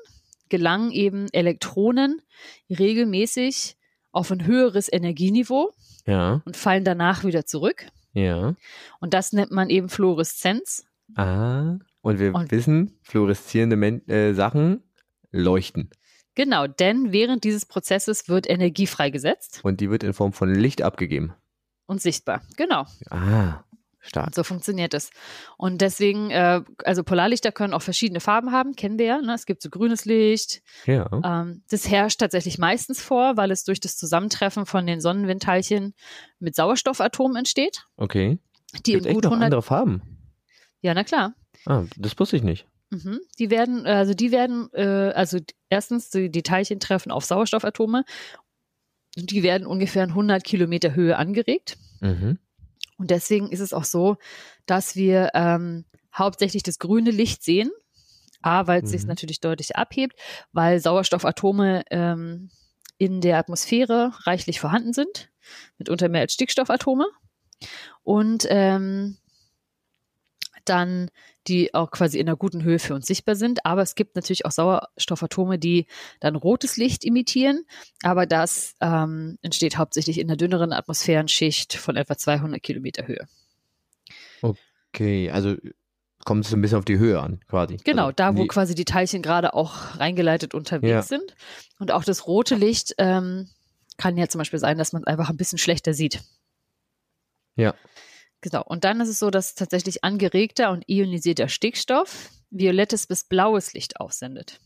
[0.49, 2.23] gelangen eben Elektronen
[2.71, 3.77] regelmäßig
[4.13, 5.75] auf ein höheres Energieniveau
[6.07, 7.87] Ja, und fallen danach wieder zurück.
[8.13, 8.55] ja.
[9.01, 10.85] Und das nennt man eben Fluoreszenz.
[11.15, 11.77] Ah.
[12.01, 14.83] Und wir Und- wissen, fluoreszierende Men äh, Sachen
[15.31, 15.91] leuchten.
[16.35, 20.83] Genau, denn während dieses Prozesses wird Energie freigesetzt Und die wird in Form von Licht
[20.83, 21.35] abgegeben.
[21.87, 22.43] und sichtbar.
[22.57, 22.87] Genau.
[23.11, 23.65] Ah,
[24.01, 24.35] stark.
[24.35, 25.11] So funktioniert es.
[25.57, 29.21] Und deswegen, äh, also Polarlichter können auch verschiedene Farben haben, kennen wir ja.
[29.21, 29.35] Ne?
[29.35, 30.63] Es gibt so grünes Licht.
[30.87, 31.09] Ja.
[31.25, 35.95] Ähm, das herrscht tatsächlich meistens vor, weil es durch das Zusammentreffen von den Sonnenwindteilchen
[36.39, 38.39] mit Sauerstoffatomen entsteht, Okay.
[38.87, 40.03] die Gibt in echt noch 100 andere Farben.
[40.81, 41.35] Ja, na klar.
[41.67, 42.67] Ah, das wusste ich nicht.
[42.91, 43.21] Mhm.
[43.39, 48.05] Die werden, also die werden, äh, also erstens, die, die Teilchen treffen auf Sauerstoffatome.
[49.17, 51.77] Die werden ungefähr in 100 Kilometer Höhe angeregt.
[52.01, 52.39] Mhm.
[52.99, 54.17] Und deswegen ist es auch so,
[54.67, 55.85] dass wir ähm,
[56.15, 57.71] hauptsächlich das grüne Licht sehen.
[58.41, 59.09] A, weil es sich Mhm.
[59.09, 60.17] natürlich deutlich abhebt,
[60.53, 62.51] weil Sauerstoffatome ähm,
[62.97, 65.31] in der Atmosphäre reichlich vorhanden sind,
[65.77, 67.07] mitunter mehr als Stickstoffatome.
[68.05, 69.17] Und ähm,
[70.65, 71.11] dann
[71.49, 73.65] die auch quasi in einer guten Höhe für uns sichtbar sind.
[73.65, 75.87] Aber es gibt natürlich auch Sauerstoffatome, die
[76.21, 77.65] dann rotes Licht imitieren.
[78.03, 83.27] Aber das ähm, entsteht hauptsächlich in der dünneren Atmosphärenschicht von etwa 200 Kilometer Höhe.
[84.43, 85.57] Okay, also
[86.25, 87.79] kommt es ein bisschen auf die Höhe an, quasi.
[87.85, 91.03] Genau, also, da wo die, quasi die Teilchen gerade auch reingeleitet unterwegs Ja.
[91.03, 91.35] sind.
[91.79, 93.49] Und auch das rote Licht ähm,
[93.97, 96.21] kann ja zum Beispiel sein, dass man es einfach ein bisschen schlechter sieht.
[97.57, 97.75] Ja.
[98.41, 98.63] Genau.
[98.65, 104.01] Und dann ist es so, dass tatsächlich angeregter und ionisierter Stickstoff violettes bis blaues Licht
[104.01, 104.61] aussendet.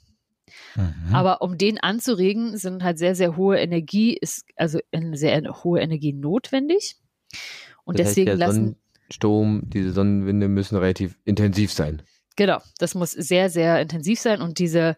[0.77, 1.15] Mhm.
[1.15, 5.81] Aber um den anzuregen, sind halt sehr, sehr hohe Energie, ist also eine sehr hohe
[5.81, 6.97] Energie notwendig.
[7.85, 8.77] Und das deswegen heißt, lassen,
[9.13, 12.03] Sonnensturm, diese Sonnenwinde müssen relativ intensiv sein.
[12.37, 14.97] genau, das muss sehr, sehr intensiv sein und diese,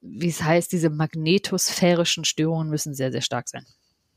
[0.00, 3.66] wie es heißt, diese magnetosphärischen Störungen müssen sehr, sehr stark sein.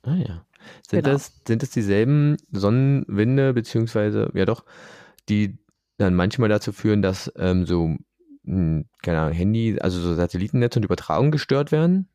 [0.08, 0.46] Ah ja.
[0.89, 1.10] Sind, Genau.
[1.13, 4.63] das, sind das dieselben Sonnenwinde, beziehungsweise, ja doch,
[5.30, 5.58] die
[5.98, 7.96] dann manchmal dazu führen, dass ähm, so,
[8.43, 12.08] mh, keine Ahnung, Handy, also so Satellitennetze und Übertragung gestört werden?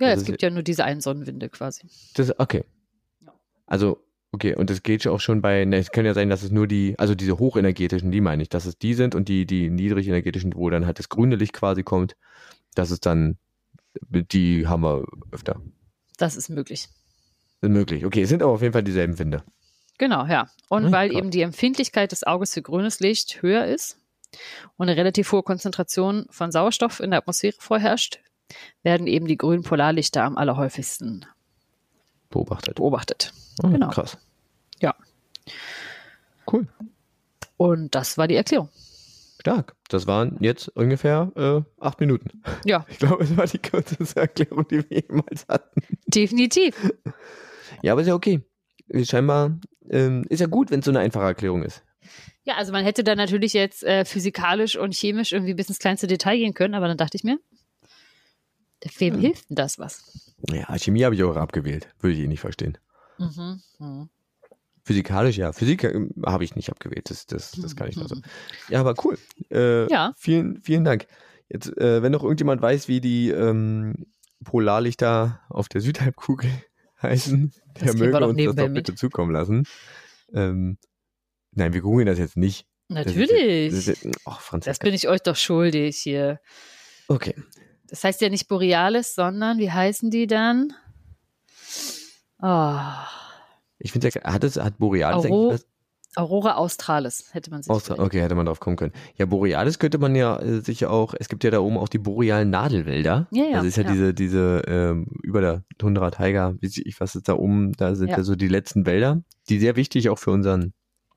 [0.00, 1.86] Ja, Das es ist- gibt ja nur diese einen Sonnenwinde quasi.
[2.14, 2.64] Das, okay.
[3.20, 3.32] Ja.
[3.66, 6.50] Also, okay, und das geht auch schon bei, ne, es kann ja sein, dass es
[6.50, 9.70] nur die, also diese hochenergetischen, die meine ich, dass es die sind und die, die
[9.70, 12.16] niedrigenergetischen, wo dann halt das grüne Licht quasi kommt,
[12.74, 13.38] dass es dann,
[14.10, 15.60] die haben wir öfter.
[16.16, 16.88] Das ist möglich.
[17.60, 18.04] Ist möglich.
[18.04, 19.42] Okay, es sind aber auf jeden Fall dieselben Winde.
[19.98, 20.48] Genau, ja.
[20.68, 21.18] Und Ah, weil krass.
[21.18, 23.98] eben die Empfindlichkeit des Auges für grünes Licht höher ist
[24.76, 28.20] und eine relativ hohe Konzentration von Sauerstoff in der Atmosphäre vorherrscht,
[28.82, 31.26] werden eben die grünen Polarlichter am allerhäufigsten
[32.30, 32.76] Beobachtet.
[32.76, 33.32] beobachtet.
[33.62, 33.88] Ah, genau.
[33.90, 34.18] Krass.
[34.80, 34.94] Ja.
[36.50, 36.66] Cool.
[37.56, 38.68] Und das war die Erklärung.
[39.40, 39.74] Stark.
[39.88, 42.42] Das waren jetzt ungefähr äh, acht Minuten.
[42.64, 45.80] Ja, Ich glaube, es war die kürzeste Erklärung, die wir jemals hatten.
[46.06, 46.74] definitiv.
[47.82, 48.40] Ja, aber ist ja okay.
[49.04, 49.58] Scheinbar
[49.90, 51.82] ähm, ist ja gut, wenn es so eine einfache Erklärung ist.
[52.44, 56.06] Ja, also man hätte da natürlich jetzt äh, physikalisch und chemisch irgendwie bis ins kleinste
[56.06, 57.38] Detail gehen können, aber dann dachte ich mir,
[58.98, 59.20] wem Hm.
[59.20, 60.34] hilft denn das was?
[60.50, 61.88] Ja, Chemie habe ich auch abgewählt.
[62.00, 62.78] Würde ich eh nicht verstehen.
[63.18, 63.60] Mhm.
[63.78, 64.08] Mhm.
[64.84, 65.52] Physikalisch, ja.
[65.52, 67.10] Physik ähm, habe ich nicht abgewählt.
[67.10, 68.16] Das, das, das kann ich mal so.
[68.70, 69.18] Ja, aber cool.
[69.50, 70.14] Äh, Ja.
[70.16, 71.06] Vielen, vielen Dank.
[71.50, 74.06] Jetzt, äh, wenn noch irgendjemand weiß, wie die ähm,
[74.44, 76.50] Polarlichter auf der Südhalbkugel
[77.02, 78.74] heißen, der kriegen wir möge uns das doch mit.
[78.74, 79.64] bitte zukommen lassen.
[80.32, 80.78] Ähm,
[81.52, 82.66] nein, wir googeln das jetzt nicht.
[82.88, 83.74] Das ist Natürlich.
[83.74, 86.40] Das, ist ach, Das bin ich euch doch schuldig hier.
[87.08, 87.34] Okay.
[87.86, 90.72] Das heißt ja nicht Borealis, sondern wie heißen die dann?
[92.40, 92.78] Oh,
[93.78, 95.66] Ich finde, ja, hat es, hat Borealis Auro- eigentlich was?
[96.18, 98.92] Aurora Australis hätte man sich Austra okay, hätte man drauf kommen können.
[99.16, 101.98] Ja, Borealis könnte man ja äh, sicher auch, es gibt ja da oben auch die
[101.98, 103.26] borealen Nadelwälder.
[103.30, 103.92] Ja, ja, Das ist ja, ja.
[103.92, 107.94] diese, diese, ähm, über der Tundra Tiger, wie sie- ich was ist da oben, da
[107.94, 108.18] sind ja.
[108.18, 108.22] Ja.
[108.24, 110.72] so die letzten Wälder, die sehr wichtig auch für unseren,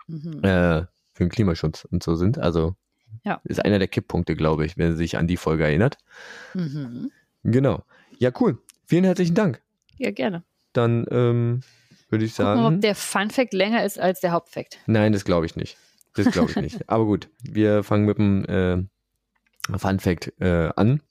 [0.08, 0.44] Mhm.
[0.44, 0.82] äh,
[1.14, 2.38] für den Klimaschutz und so sind.
[2.38, 2.76] Also,
[3.24, 3.42] Ja.
[3.44, 5.98] ist einer der Kipppunkte, glaube ich, wenn sich an die Folge erinnert.
[6.54, 7.12] Mhm.
[7.44, 7.84] Genau.
[8.20, 8.58] Ja, cool.
[8.86, 9.62] Vielen herzlichen Dank.
[9.98, 10.44] Ja, gerne.
[10.74, 11.62] Dann, ähm,
[12.12, 12.62] würde ich Gucken sagen.
[12.62, 14.80] mal, ob der Fun Fact länger ist als der Hauptfact.
[14.86, 15.78] Nein, das glaube ich nicht.
[16.16, 16.78] Das glaube ich nicht.
[16.90, 21.02] Aber gut, wir fangen mit dem äh, Fun Fact äh, an.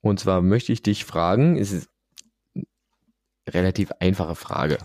[0.00, 1.88] Und zwar möchte ich dich fragen, es ist
[2.54, 2.64] eine
[3.54, 4.78] relativ einfache Frage,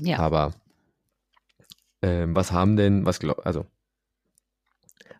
[0.00, 0.18] Ja.
[0.18, 0.52] aber
[2.02, 3.66] ähm, was haben denn, was glaub, also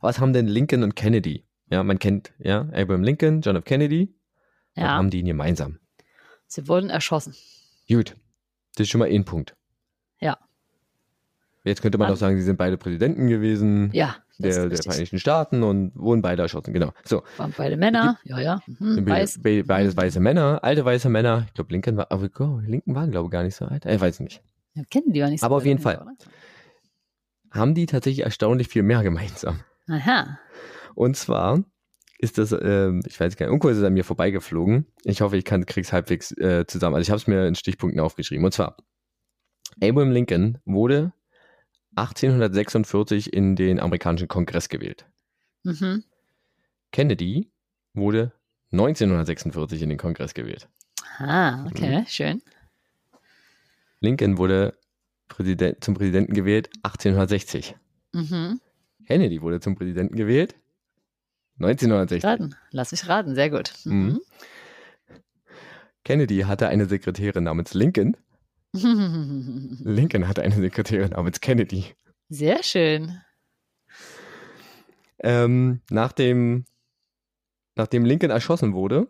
[0.02, 1.46] was haben denn Lincoln und Kennedy?
[1.70, 3.64] Ja, man kennt ja Abraham Lincoln, John F.
[3.64, 4.14] Kennedy.
[4.74, 4.90] Was ja.
[4.90, 5.78] haben die gemeinsam?
[6.46, 7.34] Sie wurden erschossen.
[7.88, 8.16] Gut,
[8.80, 9.54] das ist schon mal ein Punkt.
[10.20, 10.38] Ja.
[11.64, 13.90] Jetzt könnte man An- auch sagen, sie sind beide Präsidenten gewesen.
[13.92, 14.16] Ja.
[14.38, 14.78] Der, der.
[14.82, 16.92] Vereinigten Staaten und wurden beide erschossen, genau.
[17.04, 18.18] So, Waren beide Männer.
[18.24, 18.62] Ja, ja.
[18.66, 19.06] Mhm.
[19.06, 19.42] Weiß.
[19.42, 21.44] be beides weiße Männer, alte weiße Männer.
[21.48, 23.84] Ich glaube, Lincoln war, aber oh, Lincoln waren, glaube ich, gar nicht so alt.
[23.84, 24.42] Ich weiß nicht.
[24.72, 25.92] Ja, kennen die ja nicht so Aber auf jeden oder?
[25.98, 26.06] Fall.
[27.50, 29.60] Haben die tatsächlich erstaunlich viel mehr gemeinsam.
[29.88, 30.38] Aha.
[30.94, 31.62] Und zwar
[32.20, 34.86] ist das, ähm, ich weiß gar nicht, irgendwo ist es an mir vorbeigeflogen.
[35.04, 36.96] Ich hoffe, ich kann, krieg's halbwegs äh, zusammen.
[36.96, 38.44] Also ich habe es mir in Stichpunkten aufgeschrieben.
[38.44, 38.76] Und zwar,
[39.82, 41.12] Abraham Lincoln wurde
[41.96, 45.06] 1846 in den amerikanischen Kongress gewählt.
[45.64, 46.04] Mhm.
[46.92, 47.50] Kennedy
[47.94, 48.32] wurde
[48.72, 50.68] 1946 in den Kongress gewählt.
[51.18, 52.06] Ah, okay, Mhm.
[52.06, 52.42] schön.
[54.00, 54.74] Lincoln wurde
[55.28, 57.76] Präsident, zum Präsidenten gewählt 1860.
[58.12, 58.60] Mhm.
[59.06, 60.54] Kennedy wurde zum Präsidenten gewählt
[61.60, 62.24] 1960.
[62.24, 62.54] Raten.
[62.70, 63.72] Lass mich raten, sehr gut.
[63.84, 64.20] Mhm.
[66.04, 68.16] Kennedy hatte eine Sekretärin namens Lincoln.
[68.72, 69.78] Mhm.
[69.84, 71.84] Lincoln hatte eine Sekretärin namens Kennedy.
[72.28, 73.20] Sehr schön.
[75.18, 76.64] Ähm, nach dem,
[77.74, 79.08] nachdem Lincoln erschossen wurde,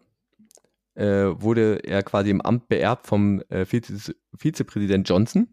[0.95, 5.49] äh, wurde er quasi im Amt beerbt vom äh, Vize, Vizepräsident Johnson.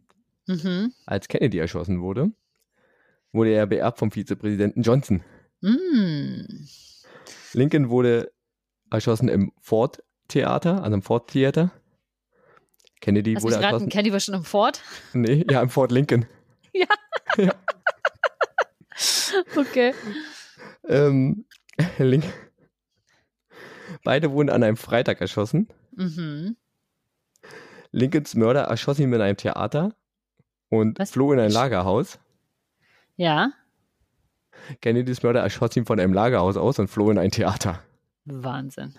[0.48, 0.94] Mhm.
[1.06, 2.32] Als Kennedy erschossen wurde,
[3.32, 5.24] wurde er beerbt vom Vizepräsidenten Johnson.
[5.62, 6.68] Mm.
[7.54, 8.32] Lincoln wurde
[8.92, 11.72] erschossen im Ford Theater, also im Ford Theater.
[13.02, 13.90] Kennedy Lass wurde raten, erschossen.
[13.90, 14.82] Kenny war schon im Fort.
[15.14, 16.26] Nee, ja, im Fort Lincoln.
[19.56, 19.94] Okay.
[20.88, 21.46] Ähm,
[21.98, 22.24] Link
[24.04, 25.68] Beide wurden an einem Freitag erschossen.
[25.92, 26.56] Mhm.
[27.92, 29.96] Lincolns Mörder erschoss ihn in einem Theater
[30.70, 31.12] und Was?
[31.12, 32.20] floh in ein Lagerhaus.
[33.16, 33.52] Ja,
[34.82, 37.82] Kennedys Mörder erschoss ihn von einem Lagerhaus aus und floh in ein Theater.
[38.26, 38.96] Wahnsinn.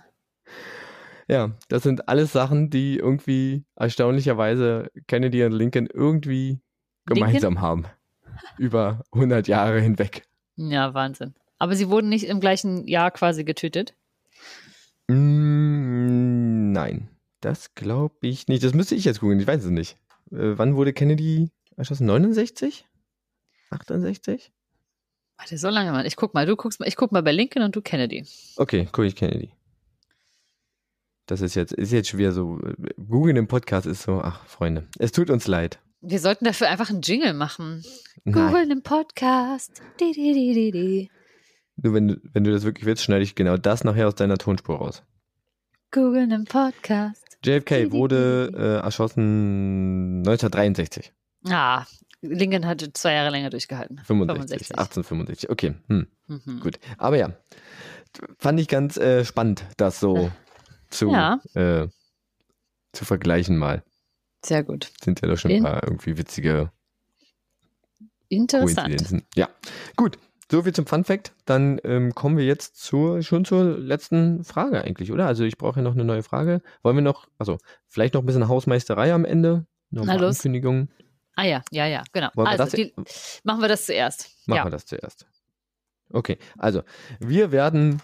[1.28, 6.60] Ja, das sind alles Sachen, die irgendwie erstaunlicherweise Kennedy und Lincoln irgendwie
[7.04, 7.84] gemeinsam haben.
[8.56, 10.22] Über 100 Jahre hinweg.
[10.56, 11.34] Ja, Wahnsinn.
[11.58, 13.94] Aber sie wurden nicht im gleichen Jahr quasi getötet.
[15.08, 17.08] Mm, nein,
[17.40, 18.62] das glaube ich nicht.
[18.62, 19.96] Das müsste ich jetzt googeln, ich weiß es nicht.
[20.30, 22.06] Äh, wann wurde Kennedy erschossen?
[22.06, 22.86] 69?
[23.70, 24.52] 68?
[25.38, 26.06] Warte, so lange mal.
[26.06, 28.26] Ich guck mal, du guckst mal, ich guck mal bei Lincoln und du Kennedy.
[28.56, 29.50] Okay, gucke ich Kennedy.
[31.26, 32.58] Das ist jetzt, ist jetzt schwer so.
[32.60, 35.78] äh, Googeln im Podcast ist so, ach, Freunde, es tut uns leid.
[36.00, 37.84] Wir sollten dafür einfach einen Jingle machen.
[38.24, 39.82] Google im Podcast.
[40.00, 41.10] Di, di, di, di, di.
[41.76, 44.38] Nur wenn, du- wenn du das wirklich willst, schneide ich genau das nachher aus deiner
[44.38, 45.02] Tonspur raus.
[45.90, 47.24] Google im Podcast.
[47.44, 51.12] JFK wurde äh, erschossen 1963.
[51.48, 51.84] Ah,
[52.20, 53.98] Lincoln hatte zwei Jahre länger durchgehalten.
[54.04, 54.78] 65, 65.
[54.78, 55.50] 1865.
[55.50, 56.60] Okay, hm, Mhm.
[56.60, 56.78] gut.
[56.98, 57.36] Aber ja,
[58.38, 60.30] fand ich ganz äh, spannend, das so
[60.90, 61.40] zu, Ja.
[61.54, 61.86] äh,
[62.92, 63.82] zu vergleichen mal.
[64.44, 64.90] Sehr gut.
[65.02, 66.72] Sind ja doch schon In- ein paar irgendwie witzige
[68.28, 69.24] Interessant.
[69.34, 69.48] Ja,
[69.96, 70.18] gut.
[70.50, 71.32] So viel zum Fun Fact.
[71.44, 75.26] Dann ähm, kommen wir jetzt zur, schon zur letzten Frage eigentlich, oder?
[75.26, 76.62] Also ich brauche ja noch eine neue Frage.
[76.82, 79.66] Wollen wir noch, also vielleicht noch ein bisschen Hausmeisterei am Ende?
[79.90, 80.14] Noch Na.
[80.16, 80.90] Ankündigungen.
[81.38, 82.30] Ah ja, ja, ja, genau.
[82.34, 82.92] Wollen wir also das- die,
[83.44, 84.28] machen wir das zuerst.
[84.46, 84.64] Machen ja.
[84.64, 85.24] wir das zuerst.
[86.10, 86.82] Okay, also
[87.20, 88.02] wir werden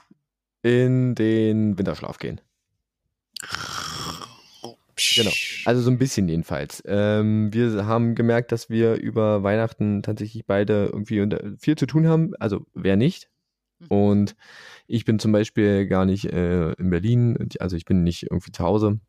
[0.62, 2.40] in den Winterschlaf gehen.
[5.16, 5.32] Genau.
[5.64, 6.80] Also so ein bisschen jedenfalls.
[6.86, 11.26] Ähm, wir haben gemerkt, dass wir über Weihnachten tatsächlich beide irgendwie
[11.58, 12.36] viel zu tun haben.
[12.38, 13.28] Also wer nicht.
[13.88, 14.36] Und
[14.86, 17.48] ich bin zum Beispiel gar nicht äh, in Berlin.
[17.58, 19.00] Also ich bin nicht irgendwie zu Hause.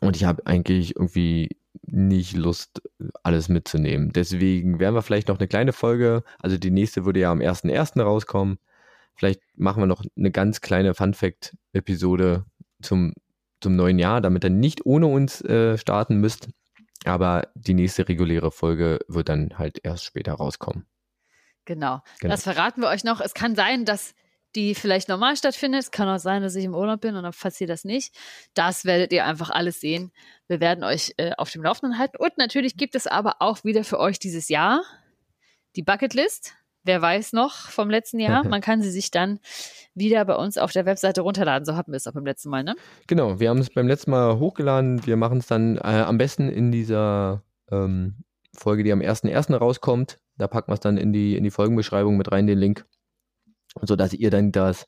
[0.00, 2.82] Und ich habe eigentlich irgendwie nicht Lust,
[3.22, 4.12] alles mitzunehmen.
[4.12, 6.22] Deswegen werden wir vielleicht noch eine kleine Folge.
[6.38, 8.00] Also die nächste würde ja am 1.1.
[8.02, 8.58] rauskommen.
[9.14, 12.44] Vielleicht machen wir noch eine ganz kleine Fun-Fact-Episode
[12.82, 13.14] zum
[13.60, 16.48] zum neuen Jahr, damit ihr nicht ohne uns äh, starten müsst.
[17.04, 20.86] Aber die nächste reguläre Folge wird dann halt erst später rauskommen.
[21.64, 22.02] Genau.
[22.20, 22.32] Genau.
[22.32, 23.20] Das verraten wir euch noch.
[23.20, 24.14] Es kann sein, dass
[24.56, 25.82] die vielleicht normal stattfindet.
[25.82, 28.14] Es kann auch sein, dass ich im Urlaub bin und dann passiert das nicht.
[28.54, 30.10] Das werdet ihr einfach alles sehen.
[30.48, 32.16] Wir werden euch äh, auf dem Laufenden halten.
[32.16, 34.82] Und natürlich gibt es aber auch wieder für euch dieses Jahr
[35.76, 36.54] die Bucketlist.
[36.82, 38.44] Wer weiß noch vom letzten Jahr.
[38.48, 39.40] Man kann sie sich dann
[39.94, 41.66] wieder bei uns auf der Webseite runterladen.
[41.66, 42.74] So hatten wir es auch beim letzten Mal, ne?
[43.06, 45.04] Genau, wir haben es beim letzten Mal hochgeladen.
[45.06, 49.54] Wir machen es dann äh, am besten in dieser ähm, Folge, die am 1.1.
[49.54, 50.18] rauskommt.
[50.38, 52.86] Da packen wir es dann in die, in die Folgenbeschreibung mit rein, den Link.
[53.82, 54.86] Sodass ihr dann das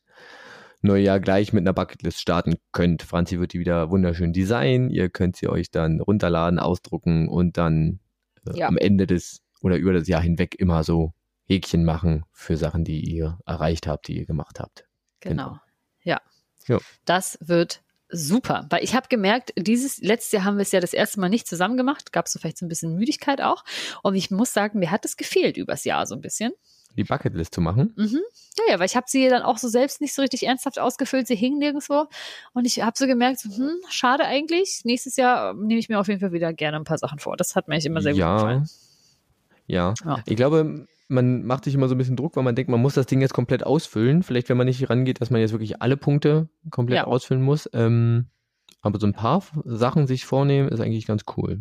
[0.81, 3.03] neue Jahr gleich mit einer Bucketlist starten könnt.
[3.03, 4.91] Franzi wird die wieder wunderschön designen.
[4.91, 8.01] Ihr könnt sie euch dann runterladen, ausdrucken und dann
[8.47, 8.69] äh, Ja.
[8.69, 11.13] am Ende des oder über das Jahr hinweg immer so
[11.47, 14.87] Häkchen machen für Sachen, die ihr erreicht habt, die ihr gemacht habt.
[15.21, 15.45] Genau.
[15.49, 15.61] Genau.
[16.03, 16.21] Ja.
[16.67, 16.79] Ja.
[17.05, 18.67] Das wird super.
[18.71, 21.49] Weil ich habe gemerkt, dieses letztes Jahr haben wir es ja das erste Mal nicht
[21.49, 22.13] zusammen gemacht.
[22.13, 23.65] Gab es so vielleicht so ein bisschen Müdigkeit auch.
[24.03, 26.53] Und ich muss sagen, mir hat es gefehlt übers Jahr so ein bisschen.
[26.99, 27.95] Die Bucketlist zu machen.
[27.97, 28.21] Mhm.
[28.59, 31.27] Ja, ja, weil ich habe sie dann auch so selbst nicht so richtig ernsthaft ausgefüllt.
[31.29, 32.07] Sie hingen nirgendwo.
[32.53, 34.81] Und ich habe so gemerkt, hm, schade eigentlich.
[34.85, 37.37] Nächstes Jahr ähm, nehme ich mir auf jeden Fall wieder gerne ein paar Sachen vor.
[37.37, 38.69] Das hat mir eigentlich immer sehr gut ja, gefallen.
[39.67, 39.95] ja.
[40.05, 40.23] Ja.
[40.27, 42.95] Ich glaube, man macht sich immer so ein bisschen Druck, weil man denkt, man muss
[42.95, 44.23] das Ding jetzt komplett ausfüllen.
[44.25, 47.05] Vielleicht, wenn man nicht rangeht, dass man jetzt wirklich alle Punkte komplett Ja.
[47.07, 47.71] ausfüllen muss.
[47.73, 48.27] Ähm,
[48.83, 51.61] aber so ein paar Sachen sich vornehmen, ist eigentlich ganz cool.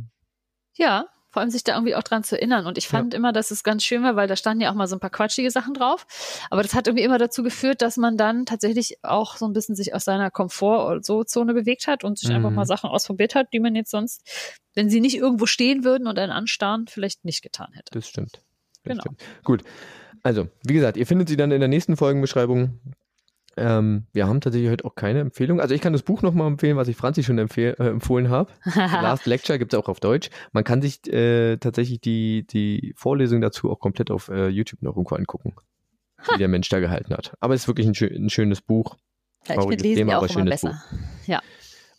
[0.74, 2.66] Ja, vor allem sich da irgendwie auch dran zu erinnern.
[2.68, 4.88] Und ich fand immer, dass es ganz schön war, weil da standen ja auch mal
[4.88, 6.06] so ein paar quatschige Sachen drauf.
[6.50, 9.76] Aber das hat irgendwie immer dazu geführt, dass man dann tatsächlich auch so ein bisschen
[9.76, 12.56] sich aus seiner Komfort-Zone bewegt hat und sich einfach Mhm.
[12.56, 14.22] mal Sachen ausprobiert hat, die man jetzt sonst,
[14.74, 17.92] wenn sie nicht irgendwo stehen würden und einen anstarren, vielleicht nicht getan hätte.
[17.92, 18.42] Das stimmt.
[18.84, 19.02] Das Genau.
[19.02, 19.22] stimmt.
[19.44, 19.64] Gut.
[20.24, 22.80] Also, wie gesagt, ihr findet sie dann in der nächsten Folgenbeschreibung.
[23.58, 25.60] Ähm, wir haben tatsächlich heute auch keine Empfehlung.
[25.60, 28.52] Also ich kann das Buch nochmal empfehlen, was ich Franzi schon äh, empfohlen habe.
[28.76, 30.30] Last Lecture gibt es auch auf Deutsch.
[30.52, 34.96] Man kann sich äh, tatsächlich die, die Vorlesung dazu auch komplett auf äh, YouTube noch
[34.96, 35.56] irgendwo angucken,
[36.32, 37.34] wie der Mensch da gehalten hat.
[37.40, 38.98] Aber es ist wirklich ein, schö ein schönes Buch.
[39.44, 40.82] Finde Lesen Thema, ja auch aber immer besser.
[41.26, 41.42] Ja,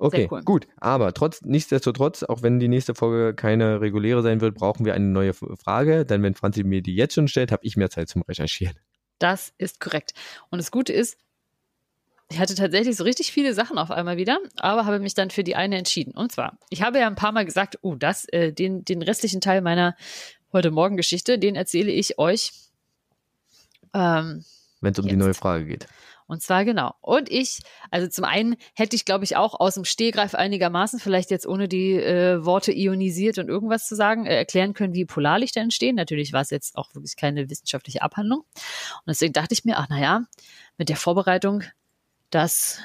[0.00, 0.42] Okay, cool.
[0.44, 0.68] gut.
[0.76, 5.06] Aber trotz, nichtsdestotrotz, auch wenn die nächste Folge keine reguläre sein wird, brauchen wir eine
[5.06, 6.04] neue Frage.
[6.06, 8.76] Denn wenn Franzi mir die jetzt schon stellt, habe ich mehr Zeit zum Recherchieren.
[9.18, 10.12] das ist korrekt.
[10.50, 11.16] Und das Gute ist,
[12.30, 15.44] ich hatte tatsächlich so richtig viele Sachen auf einmal wieder, aber habe mich dann für
[15.44, 16.12] die eine entschieden.
[16.12, 19.40] Und zwar, ich habe ja ein paar Mal gesagt, oh, das, äh, den, den restlichen
[19.40, 19.96] Teil meiner
[20.52, 22.52] heute Morgen Geschichte, den erzähle ich euch.
[23.94, 24.44] Ähm,
[24.80, 25.18] Wenn es um die Jetzt.
[25.18, 25.86] neue Frage geht.
[26.26, 26.94] und zwar genau.
[27.00, 27.60] Und ich,
[27.90, 31.66] also zum einen hätte ich, glaube ich, auch aus dem Stehgreif einigermaßen, vielleicht jetzt ohne
[31.66, 35.96] die äh, Worte ionisiert und irgendwas zu sagen, äh, erklären können, wie Polarlichter entstehen.
[35.96, 38.40] Natürlich war es jetzt auch wirklich keine wissenschaftliche Abhandlung.
[38.40, 40.24] Und deswegen dachte ich mir, ach naja,
[40.76, 41.64] mit der Vorbereitung,
[42.30, 42.80] das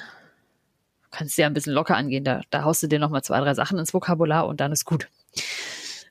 [1.12, 2.24] kannst du ja ein bisschen locker angehen.
[2.24, 5.08] Da, da haust du dir nochmal zwei, drei Sachen ins Vokabular und dann ist gut.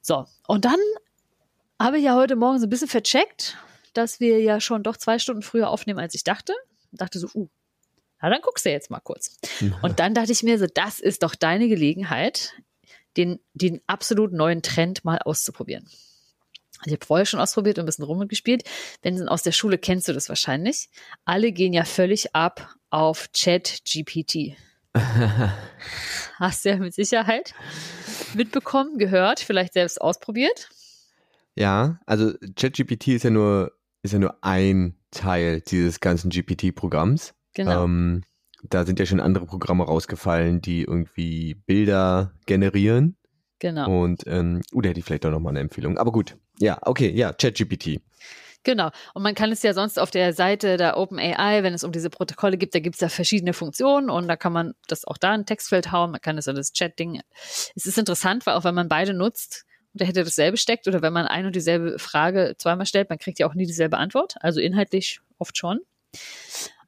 [0.00, 0.78] So, und dann
[1.80, 3.56] habe ich ja heute Morgen so ein bisschen vercheckt,
[3.94, 6.54] dass wir ja schon doch zwei Stunden früher aufnehmen, als ich dachte.
[6.90, 7.48] Und dachte so, uh,
[8.20, 9.36] na dann guckst du jetzt mal kurz.
[9.82, 12.54] Und dann dachte ich mir so, das ist doch deine Gelegenheit,
[13.16, 15.88] den, den absolut neuen Trend mal auszuprobieren.
[16.82, 18.64] Also ich habe vorher schon ausprobiert und ein bisschen rumgespielt.
[19.02, 20.88] Wenn sie aus der Schule kennst du das wahrscheinlich.
[21.24, 24.56] Alle gehen ja völlig ab auf Chat GPT.
[26.38, 27.54] Hast du ja mit Sicherheit
[28.34, 30.68] mitbekommen, gehört, vielleicht selbst ausprobiert.
[31.54, 37.34] Ja, also ChatGPT ist ja nur ist ja nur ein Teil dieses ganzen GPT-Programms.
[37.54, 37.84] Genau.
[37.84, 38.22] Ähm,
[38.64, 43.16] da sind ja schon andere Programme rausgefallen, die irgendwie Bilder generieren.
[43.58, 44.02] Genau.
[44.02, 45.98] Und, ähm, uh, der hätte ich vielleicht auch nochmal eine Empfehlung.
[45.98, 46.36] Aber gut.
[46.62, 48.00] Ja, okay, ja, ChatGPT.
[48.62, 48.90] Genau.
[49.14, 52.08] Und man kann es ja sonst auf der Seite der OpenAI, wenn es um diese
[52.08, 55.34] Protokolle gibt, da gibt es ja verschiedene Funktionen und da kann man das auch da
[55.34, 56.12] in Textfeld hauen.
[56.12, 57.20] Man kann es an das Chat-Ding.
[57.74, 61.12] Es ist interessant, weil auch wenn man beide nutzt, der hätte dasselbe steckt oder wenn
[61.12, 64.36] man ein und dieselbe Frage zweimal stellt, man kriegt ja auch nie dieselbe Antwort.
[64.40, 65.80] Also inhaltlich oft schon.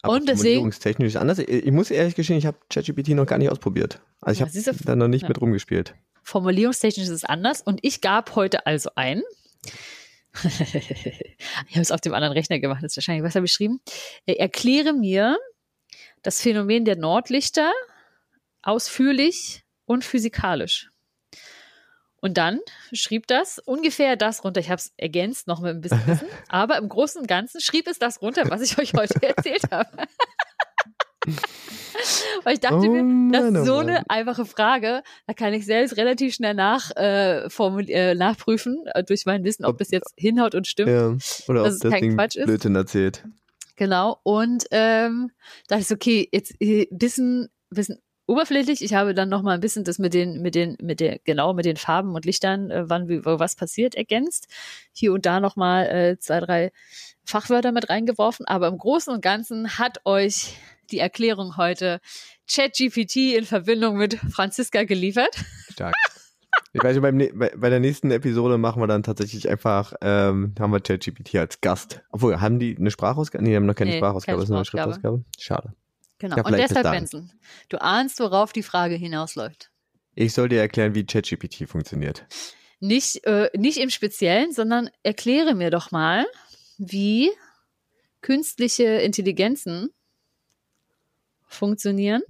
[0.01, 1.41] Aber Und deswegen- formulierungstechnisch anders.
[1.41, 4.01] Ich muss ehrlich gestehen, ich habe ChatGPT noch gar nicht ausprobiert.
[4.21, 5.29] Also ich habe da noch nicht ja.
[5.29, 5.97] mit rumgespielt.
[6.23, 9.23] Formulierungstechnisch ist es anders und ich gab heute also ein.
[10.45, 13.81] ich habe es auf dem anderen Rechner gemacht, das ist wahrscheinlich besser beschrieben.
[14.27, 15.39] Äh, Erkläre mir
[16.23, 17.73] das Phänomen der Nordlichter
[18.63, 20.91] ausführlich und physikalisch.
[22.25, 22.61] Und dann
[22.95, 24.59] schrieb das ungefähr das runter.
[24.59, 27.87] Ich habe es ergänzt noch mit ein bisschen Wissen, aber im Großen und Ganzen schrieb
[27.87, 29.91] es das runter, was ich euch heute erzählt habe.
[32.43, 35.03] Weil ich dachte Oh mir, das Mann, oh ist so eine einfache Frage.
[35.27, 39.75] Da kann ich selbst relativ schnell nach, äh, äh, nachprüfen äh, durch mein Wissen, ob
[39.75, 40.91] Ob- das jetzt hinhaut und stimmt.
[40.91, 41.17] Ja.
[41.49, 42.47] Oder Dass ob es das kein Ding Quatsch ist.
[42.47, 43.25] Blödsinn erzählt.
[43.77, 44.19] Genau.
[44.23, 45.31] Und ähm,
[45.69, 48.83] dachte ich okay, jetzt äh, bisschen, bisschen oberflächlich.
[48.83, 51.55] Ich habe dann noch mal ein bisschen das mit den, mit den, mit der, genau
[51.55, 54.49] mit den Farben und Lichtern, äh, wann wie, was passiert, ergänzt.
[54.93, 56.73] Hier und da noch mal äh, zwei, drei
[57.25, 58.47] Fachwörter mit reingeworfen.
[58.47, 60.57] Aber im Großen und Ganzen hat euch
[60.95, 62.01] die Erklärung heute
[62.49, 65.37] ChatGPT in Verbindung mit Franziska geliefert.
[65.73, 65.95] Stark.
[66.73, 70.73] Ich weiß nicht, beim, bei, der nächsten Episode machen wir dann tatsächlich einfach, ähm, haben
[70.73, 72.03] wir ChatGPT als Gast.
[72.11, 73.43] Obwohl, haben die eine Sprachausgabe?
[73.43, 74.65] Nee, die haben noch keine Nee, Sprachausgabe, keine das ist nur eine.
[74.65, 75.25] Schrittausgabe.
[75.39, 75.75] Schade.
[76.19, 76.37] Genau.
[76.37, 76.91] Ja, und deshalb.
[76.91, 77.33] Benson,
[77.69, 79.71] du ahnst, worauf die Frage hinausläuft.
[80.15, 82.25] Ich soll dir erklären, wie ChatGPT funktioniert.
[82.79, 86.25] Nicht, äh, nicht im Speziellen, sondern erkläre mir doch mal,
[86.79, 87.31] wie
[88.21, 89.91] künstliche Intelligenzen
[91.55, 92.23] funktionieren.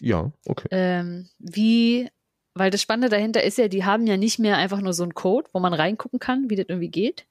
[0.00, 0.68] Ja, okay.
[0.70, 2.08] Ähm, wie,
[2.54, 5.14] weil das Spannende dahinter ist ja, die haben ja nicht mehr einfach nur so einen
[5.14, 7.26] Code, wo man reingucken kann, wie das irgendwie geht,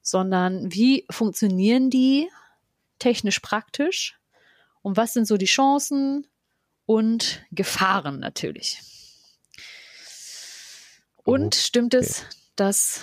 [0.00, 2.28] sondern wie funktionieren die
[2.98, 4.18] technisch praktisch
[4.82, 6.26] und was sind so die Chancen
[6.86, 8.80] und Gefahren natürlich.
[11.24, 13.02] Und stimmt es, dass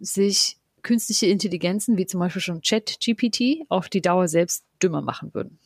[0.00, 5.58] sich künstliche Intelligenzen, wie zum Beispiel schon ChatGPT, auf die Dauer selbst dümmer machen würden?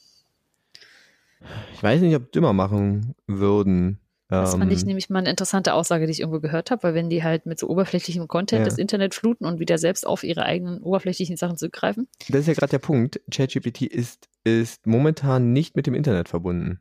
[1.74, 4.00] Ich weiß nicht, ob dümmer machen würden.
[4.28, 6.94] Das fand ich Ähm, nämlich mal eine interessante Aussage, die ich irgendwo gehört habe, weil
[6.94, 8.64] wenn die halt mit so oberflächlichem Content Ja.
[8.64, 12.08] das Internet fluten und wieder selbst auf ihre eigenen oberflächlichen Sachen zurückgreifen.
[12.30, 13.20] Das ist ja gerade der Punkt.
[13.30, 16.80] ChatGPT ist, ist momentan nicht mit dem Internet verbunden.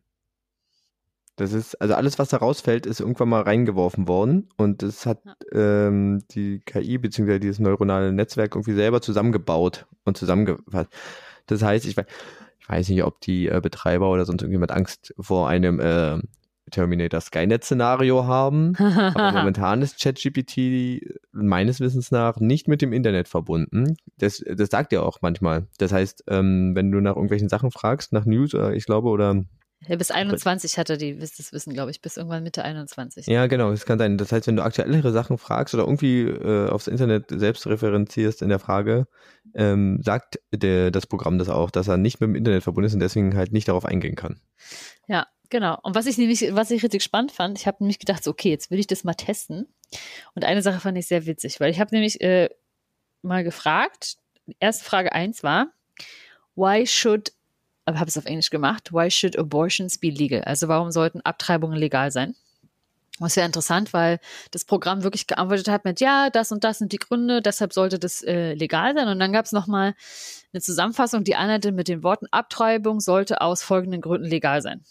[1.36, 5.20] Das ist, also alles, was da rausfällt, ist irgendwann mal reingeworfen worden und das hat
[5.52, 7.40] ähm, die KI bzw.
[7.40, 10.90] dieses neuronale Netzwerk irgendwie selber zusammengebaut und zusammengefasst.
[11.48, 12.06] Das heißt, ich weiß,
[12.64, 16.18] ich weiß nicht, ob die äh, Betreiber oder sonst irgendjemand Angst vor einem äh,
[16.72, 18.76] Terminator Skynet-Szenario haben.
[18.78, 21.02] Aber momentan ist ChatGPT
[21.34, 23.98] meines Wissens nach nicht mit dem Internet verbunden.
[24.18, 25.68] Das, das sagt er auch manchmal.
[25.78, 29.44] Das heißt, ähm, wenn du nach irgendwelchen Sachen fragst, nach News, oder ich glaube, oder
[29.88, 33.28] Ja, bis 21 hatte die, wisst das Wissen, glaube ich, bis irgendwann Mitte 21.
[33.28, 34.18] ja, genau, das kann sein.
[34.18, 38.50] Das heißt, wenn du aktuellere Sachen fragst oder irgendwie äh, aufs Internet selbst referenzierst in
[38.50, 39.08] der Frage,
[39.54, 42.94] ähm, sagt der, das Programm das auch, dass er nicht mit dem Internet verbunden ist
[42.94, 44.40] und deswegen halt nicht darauf eingehen kann.
[45.08, 45.78] Ja, genau.
[45.84, 48.50] Und was ich nämlich, was ich richtig spannend fand, ich habe nämlich gedacht, so, okay,
[48.50, 49.68] jetzt will ich das mal testen.
[50.34, 52.50] Und eine Sache fand ich sehr witzig, weil ich habe nämlich äh,
[53.22, 54.18] mal gefragt,
[54.60, 55.68] erste Frage eins war,
[56.56, 57.34] why should,
[57.86, 60.42] aber habe es auf Englisch gemacht, why should abortions be legal?
[60.44, 62.36] Also warum sollten Abtreibungen legal sein?
[63.20, 64.20] Und es wäre interessant, weil
[64.52, 68.00] das Programm wirklich geantwortet hat mit, ja, das und das sind die Gründe, deshalb sollte
[68.00, 69.08] das äh, legal sein.
[69.08, 69.94] Und dann gab es nochmal
[70.52, 74.82] eine Zusammenfassung, die einheite mit den Worten, Abtreibung sollte aus folgenden Gründen legal sein.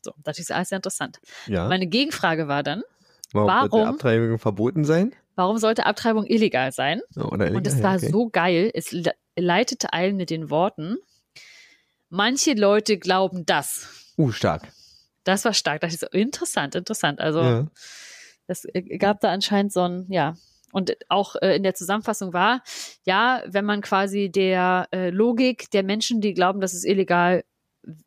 [0.00, 1.20] So, das ist alles sehr interessant.
[1.46, 1.68] Ja.
[1.68, 2.82] Meine Gegenfrage war dann,
[3.32, 5.12] warum, sollte warum- Abtreibung verboten sein?
[5.34, 7.00] warum sollte Abtreibung illegal sein?
[7.16, 7.82] Oder Und es illegal?
[7.90, 8.10] war Okay.
[8.10, 10.96] so geil, es le- leitete ein mit den Worten,
[12.12, 13.88] manche Leute glauben das.
[14.18, 14.70] Uh, stark.
[15.24, 15.80] Das war stark.
[15.80, 17.20] Da dachte ich so, interessant, interessant.
[17.20, 17.66] Also Ja.
[18.46, 18.66] es
[18.98, 20.34] gab da anscheinend so ein, ja.
[20.72, 22.62] Und auch äh, in der Zusammenfassung war,
[23.04, 27.44] ja, wenn man quasi der äh, Logik der Menschen, die glauben, dass es illegal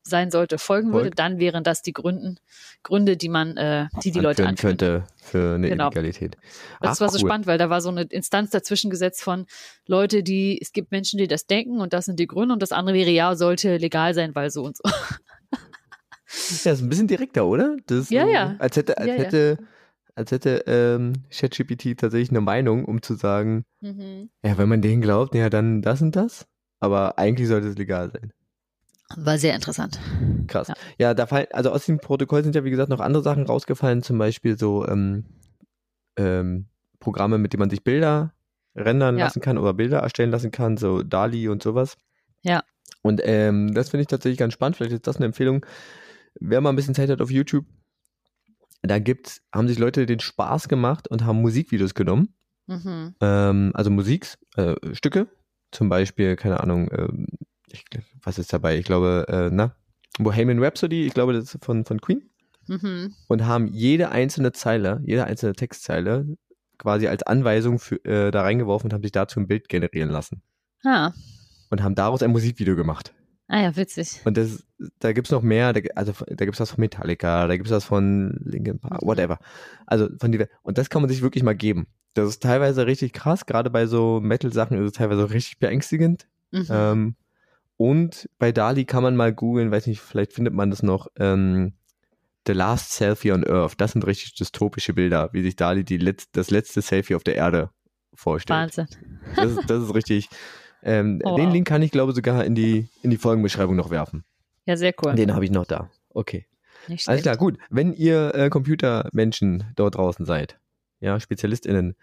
[0.03, 1.19] sein sollte, folgen würde, Folgt.
[1.19, 2.37] dann wären das die Gründen,
[2.83, 5.85] Gründe, die man, äh, die die Leute anführen könnte für eine Genau.
[5.87, 6.37] Illegalität.
[6.81, 7.27] Das Ach, war so cool.
[7.29, 9.45] spannend, weil da war so eine Instanz dazwischen gesetzt von
[9.87, 12.71] Leute, die, es gibt Menschen, die das denken und das sind die Gründe und das
[12.71, 14.83] andere wäre, ja, sollte legal sein, weil so und so.
[16.63, 17.77] Ja, ist ein bisschen direkter, oder?
[17.85, 18.55] Das ist Ja, so, ja.
[18.59, 19.23] Als hätte, als Ja, ja.
[19.23, 19.57] hätte,
[20.15, 24.29] als hätte ähm, ChatGPT tatsächlich eine Meinung, um zu sagen, Mhm.
[24.43, 26.47] ja, wenn man denen glaubt, ja, dann das und das.
[26.79, 28.33] Aber eigentlich sollte es legal sein.
[29.17, 29.99] War sehr interessant.
[30.47, 30.67] Krass.
[30.67, 33.45] Ja, ja da fallen, also aus dem Protokoll sind ja, wie gesagt, noch andere Sachen
[33.45, 35.25] rausgefallen, zum Beispiel so ähm,
[36.17, 36.67] ähm,
[36.99, 38.33] Programme, mit denen man sich Bilder
[38.75, 39.25] rendern ja.
[39.25, 41.97] lassen kann oder Bilder erstellen lassen kann, so DALI und sowas.
[42.41, 42.63] Ja.
[43.01, 44.77] Und ähm, das finde ich tatsächlich ganz spannend.
[44.77, 45.65] Vielleicht ist das eine Empfehlung.
[46.39, 47.65] Wer mal ein bisschen Zeit hat auf YouTube,
[48.81, 52.33] da gibt's, haben sich Leute den Spaß gemacht und haben Musikvideos genommen.
[52.67, 53.15] Mhm.
[53.21, 55.25] Ähm, also Musikstücke, äh,
[55.71, 57.27] zum Beispiel, keine Ahnung, ähm,
[57.71, 57.85] ich,
[58.25, 58.77] was ist dabei?
[58.77, 59.75] Ich glaube, äh, na,
[60.19, 62.29] Bohemian Rhapsody, ich glaube, das ist von, von Queen.
[62.67, 63.13] Mhm.
[63.27, 66.25] Und haben jede einzelne Zeile, jede einzelne Textzeile
[66.77, 70.41] quasi als Anweisung für, äh, da reingeworfen und haben sich dazu ein Bild generieren lassen.
[70.83, 71.11] Ah.
[71.69, 73.13] Und haben daraus ein Musikvideo gemacht.
[73.47, 74.21] Ah ja, witzig.
[74.25, 74.63] Und das,
[74.99, 78.39] da gibt's noch mehr, da, also da gibt's was von Metallica, da gibt's was von
[78.43, 79.07] Linkin Park, mhm.
[79.07, 79.37] whatever.
[79.85, 81.87] Also von die, und das kann man sich wirklich mal geben.
[82.15, 86.27] Das ist teilweise richtig krass, gerade bei so Metal-Sachen ist es teilweise richtig beängstigend.
[86.51, 86.67] Mhm.
[86.69, 87.15] Ähm,
[87.77, 91.73] und bei Dali kann man mal googeln, weiß nicht, vielleicht findet man das noch, ähm,
[92.47, 93.73] The Last Selfie on Earth.
[93.77, 97.35] Das sind richtig dystopische Bilder, wie sich Dali die Letz das letzte Selfie auf der
[97.35, 97.71] Erde
[98.13, 98.59] vorstellt.
[98.59, 98.87] Wahnsinn.
[99.35, 100.29] Das ist, das ist richtig.
[100.83, 101.53] Ähm, oh, den wow.
[101.53, 104.23] Link kann ich, glaube ich, sogar in die, in die Folgenbeschreibung noch werfen.
[104.65, 105.15] Ja, sehr cool.
[105.15, 105.89] Den habe ich noch da.
[106.09, 106.45] Okay.
[106.87, 107.57] Nicht Alles klar, gut.
[107.69, 110.59] Wenn ihr äh, Computermenschen dort draußen seid,
[110.99, 111.95] ja, SpezialistInnen,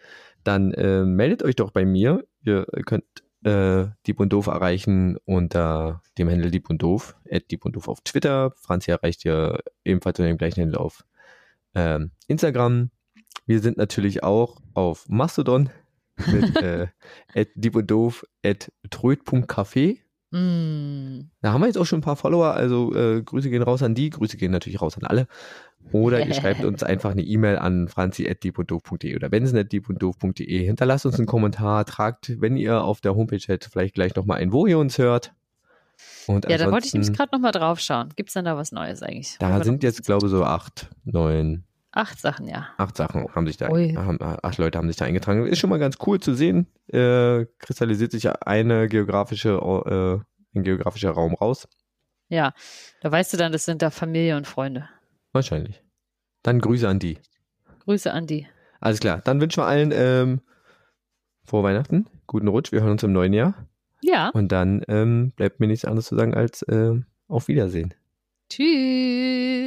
[0.42, 2.24] dann äh, meldet euch doch bei mir.
[2.44, 3.04] Ihr könnt
[3.45, 7.88] äh, Dieb und Doof erreichen unter dem Handel Dieb und Doof, at Dieb und Doof
[7.88, 8.53] auf Twitter.
[8.57, 11.05] Franzi erreicht ihr ebenfalls unter dem gleichen Handel auf
[11.74, 12.90] ähm, Instagram.
[13.47, 15.70] Wir sind natürlich auch auf Mastodon
[16.26, 16.88] mit äh,
[17.34, 19.99] at Dieb und Doof at tröd.café.
[20.30, 21.30] Mm.
[21.43, 23.95] Da haben wir jetzt auch schon ein paar Follower, also äh, Grüße gehen raus an
[23.95, 25.26] die, Grüße gehen natürlich raus an alle.
[25.91, 30.64] Oder ihr schreibt uns einfach eine E-Mail an franzi.diebunddoof.de oder benson.diebunddoof.de.
[30.64, 34.53] Hinterlasst uns einen Kommentar, tragt, wenn ihr auf der Homepage seid, vielleicht gleich nochmal ein,
[34.53, 35.33] wo ihr uns hört.
[36.26, 38.11] Und ja, da wollte ich nämlich gerade nochmal drauf schauen.
[38.16, 39.37] Gibt es denn da was Neues eigentlich?
[39.39, 41.64] Da sind jetzt, glaube ich, so acht, neun.
[41.93, 42.68] Acht Sachen, ja.
[42.78, 45.47] Acht Sachen haben sich da, haben, acht Leute haben sich da eingetragen.
[45.47, 46.66] Ist schon mal ganz cool zu sehen.
[46.89, 51.68] Äh, kristallisiert sich eine geografische, äh, ein geografischer Raum raus.
[52.28, 52.55] Ja,
[53.03, 54.89] da weißt du dann, das sind da Familie und Freunde.
[55.33, 55.83] Wahrscheinlich.
[56.43, 57.18] Dann Grüße an die.
[57.80, 58.47] Grüße an die.
[58.80, 59.20] Alles klar.
[59.24, 60.41] Dann wünschen wir allen ähm,
[61.45, 62.72] frohe Weihnachten, guten Rutsch.
[62.72, 63.55] Wir hören uns im neuen Jahr.
[64.03, 64.30] Ja.
[64.30, 66.93] Und dann ähm, bleibt mir nichts anderes zu sagen als äh,
[67.28, 67.95] auf Wiedersehen.
[68.51, 69.61] Tschüss.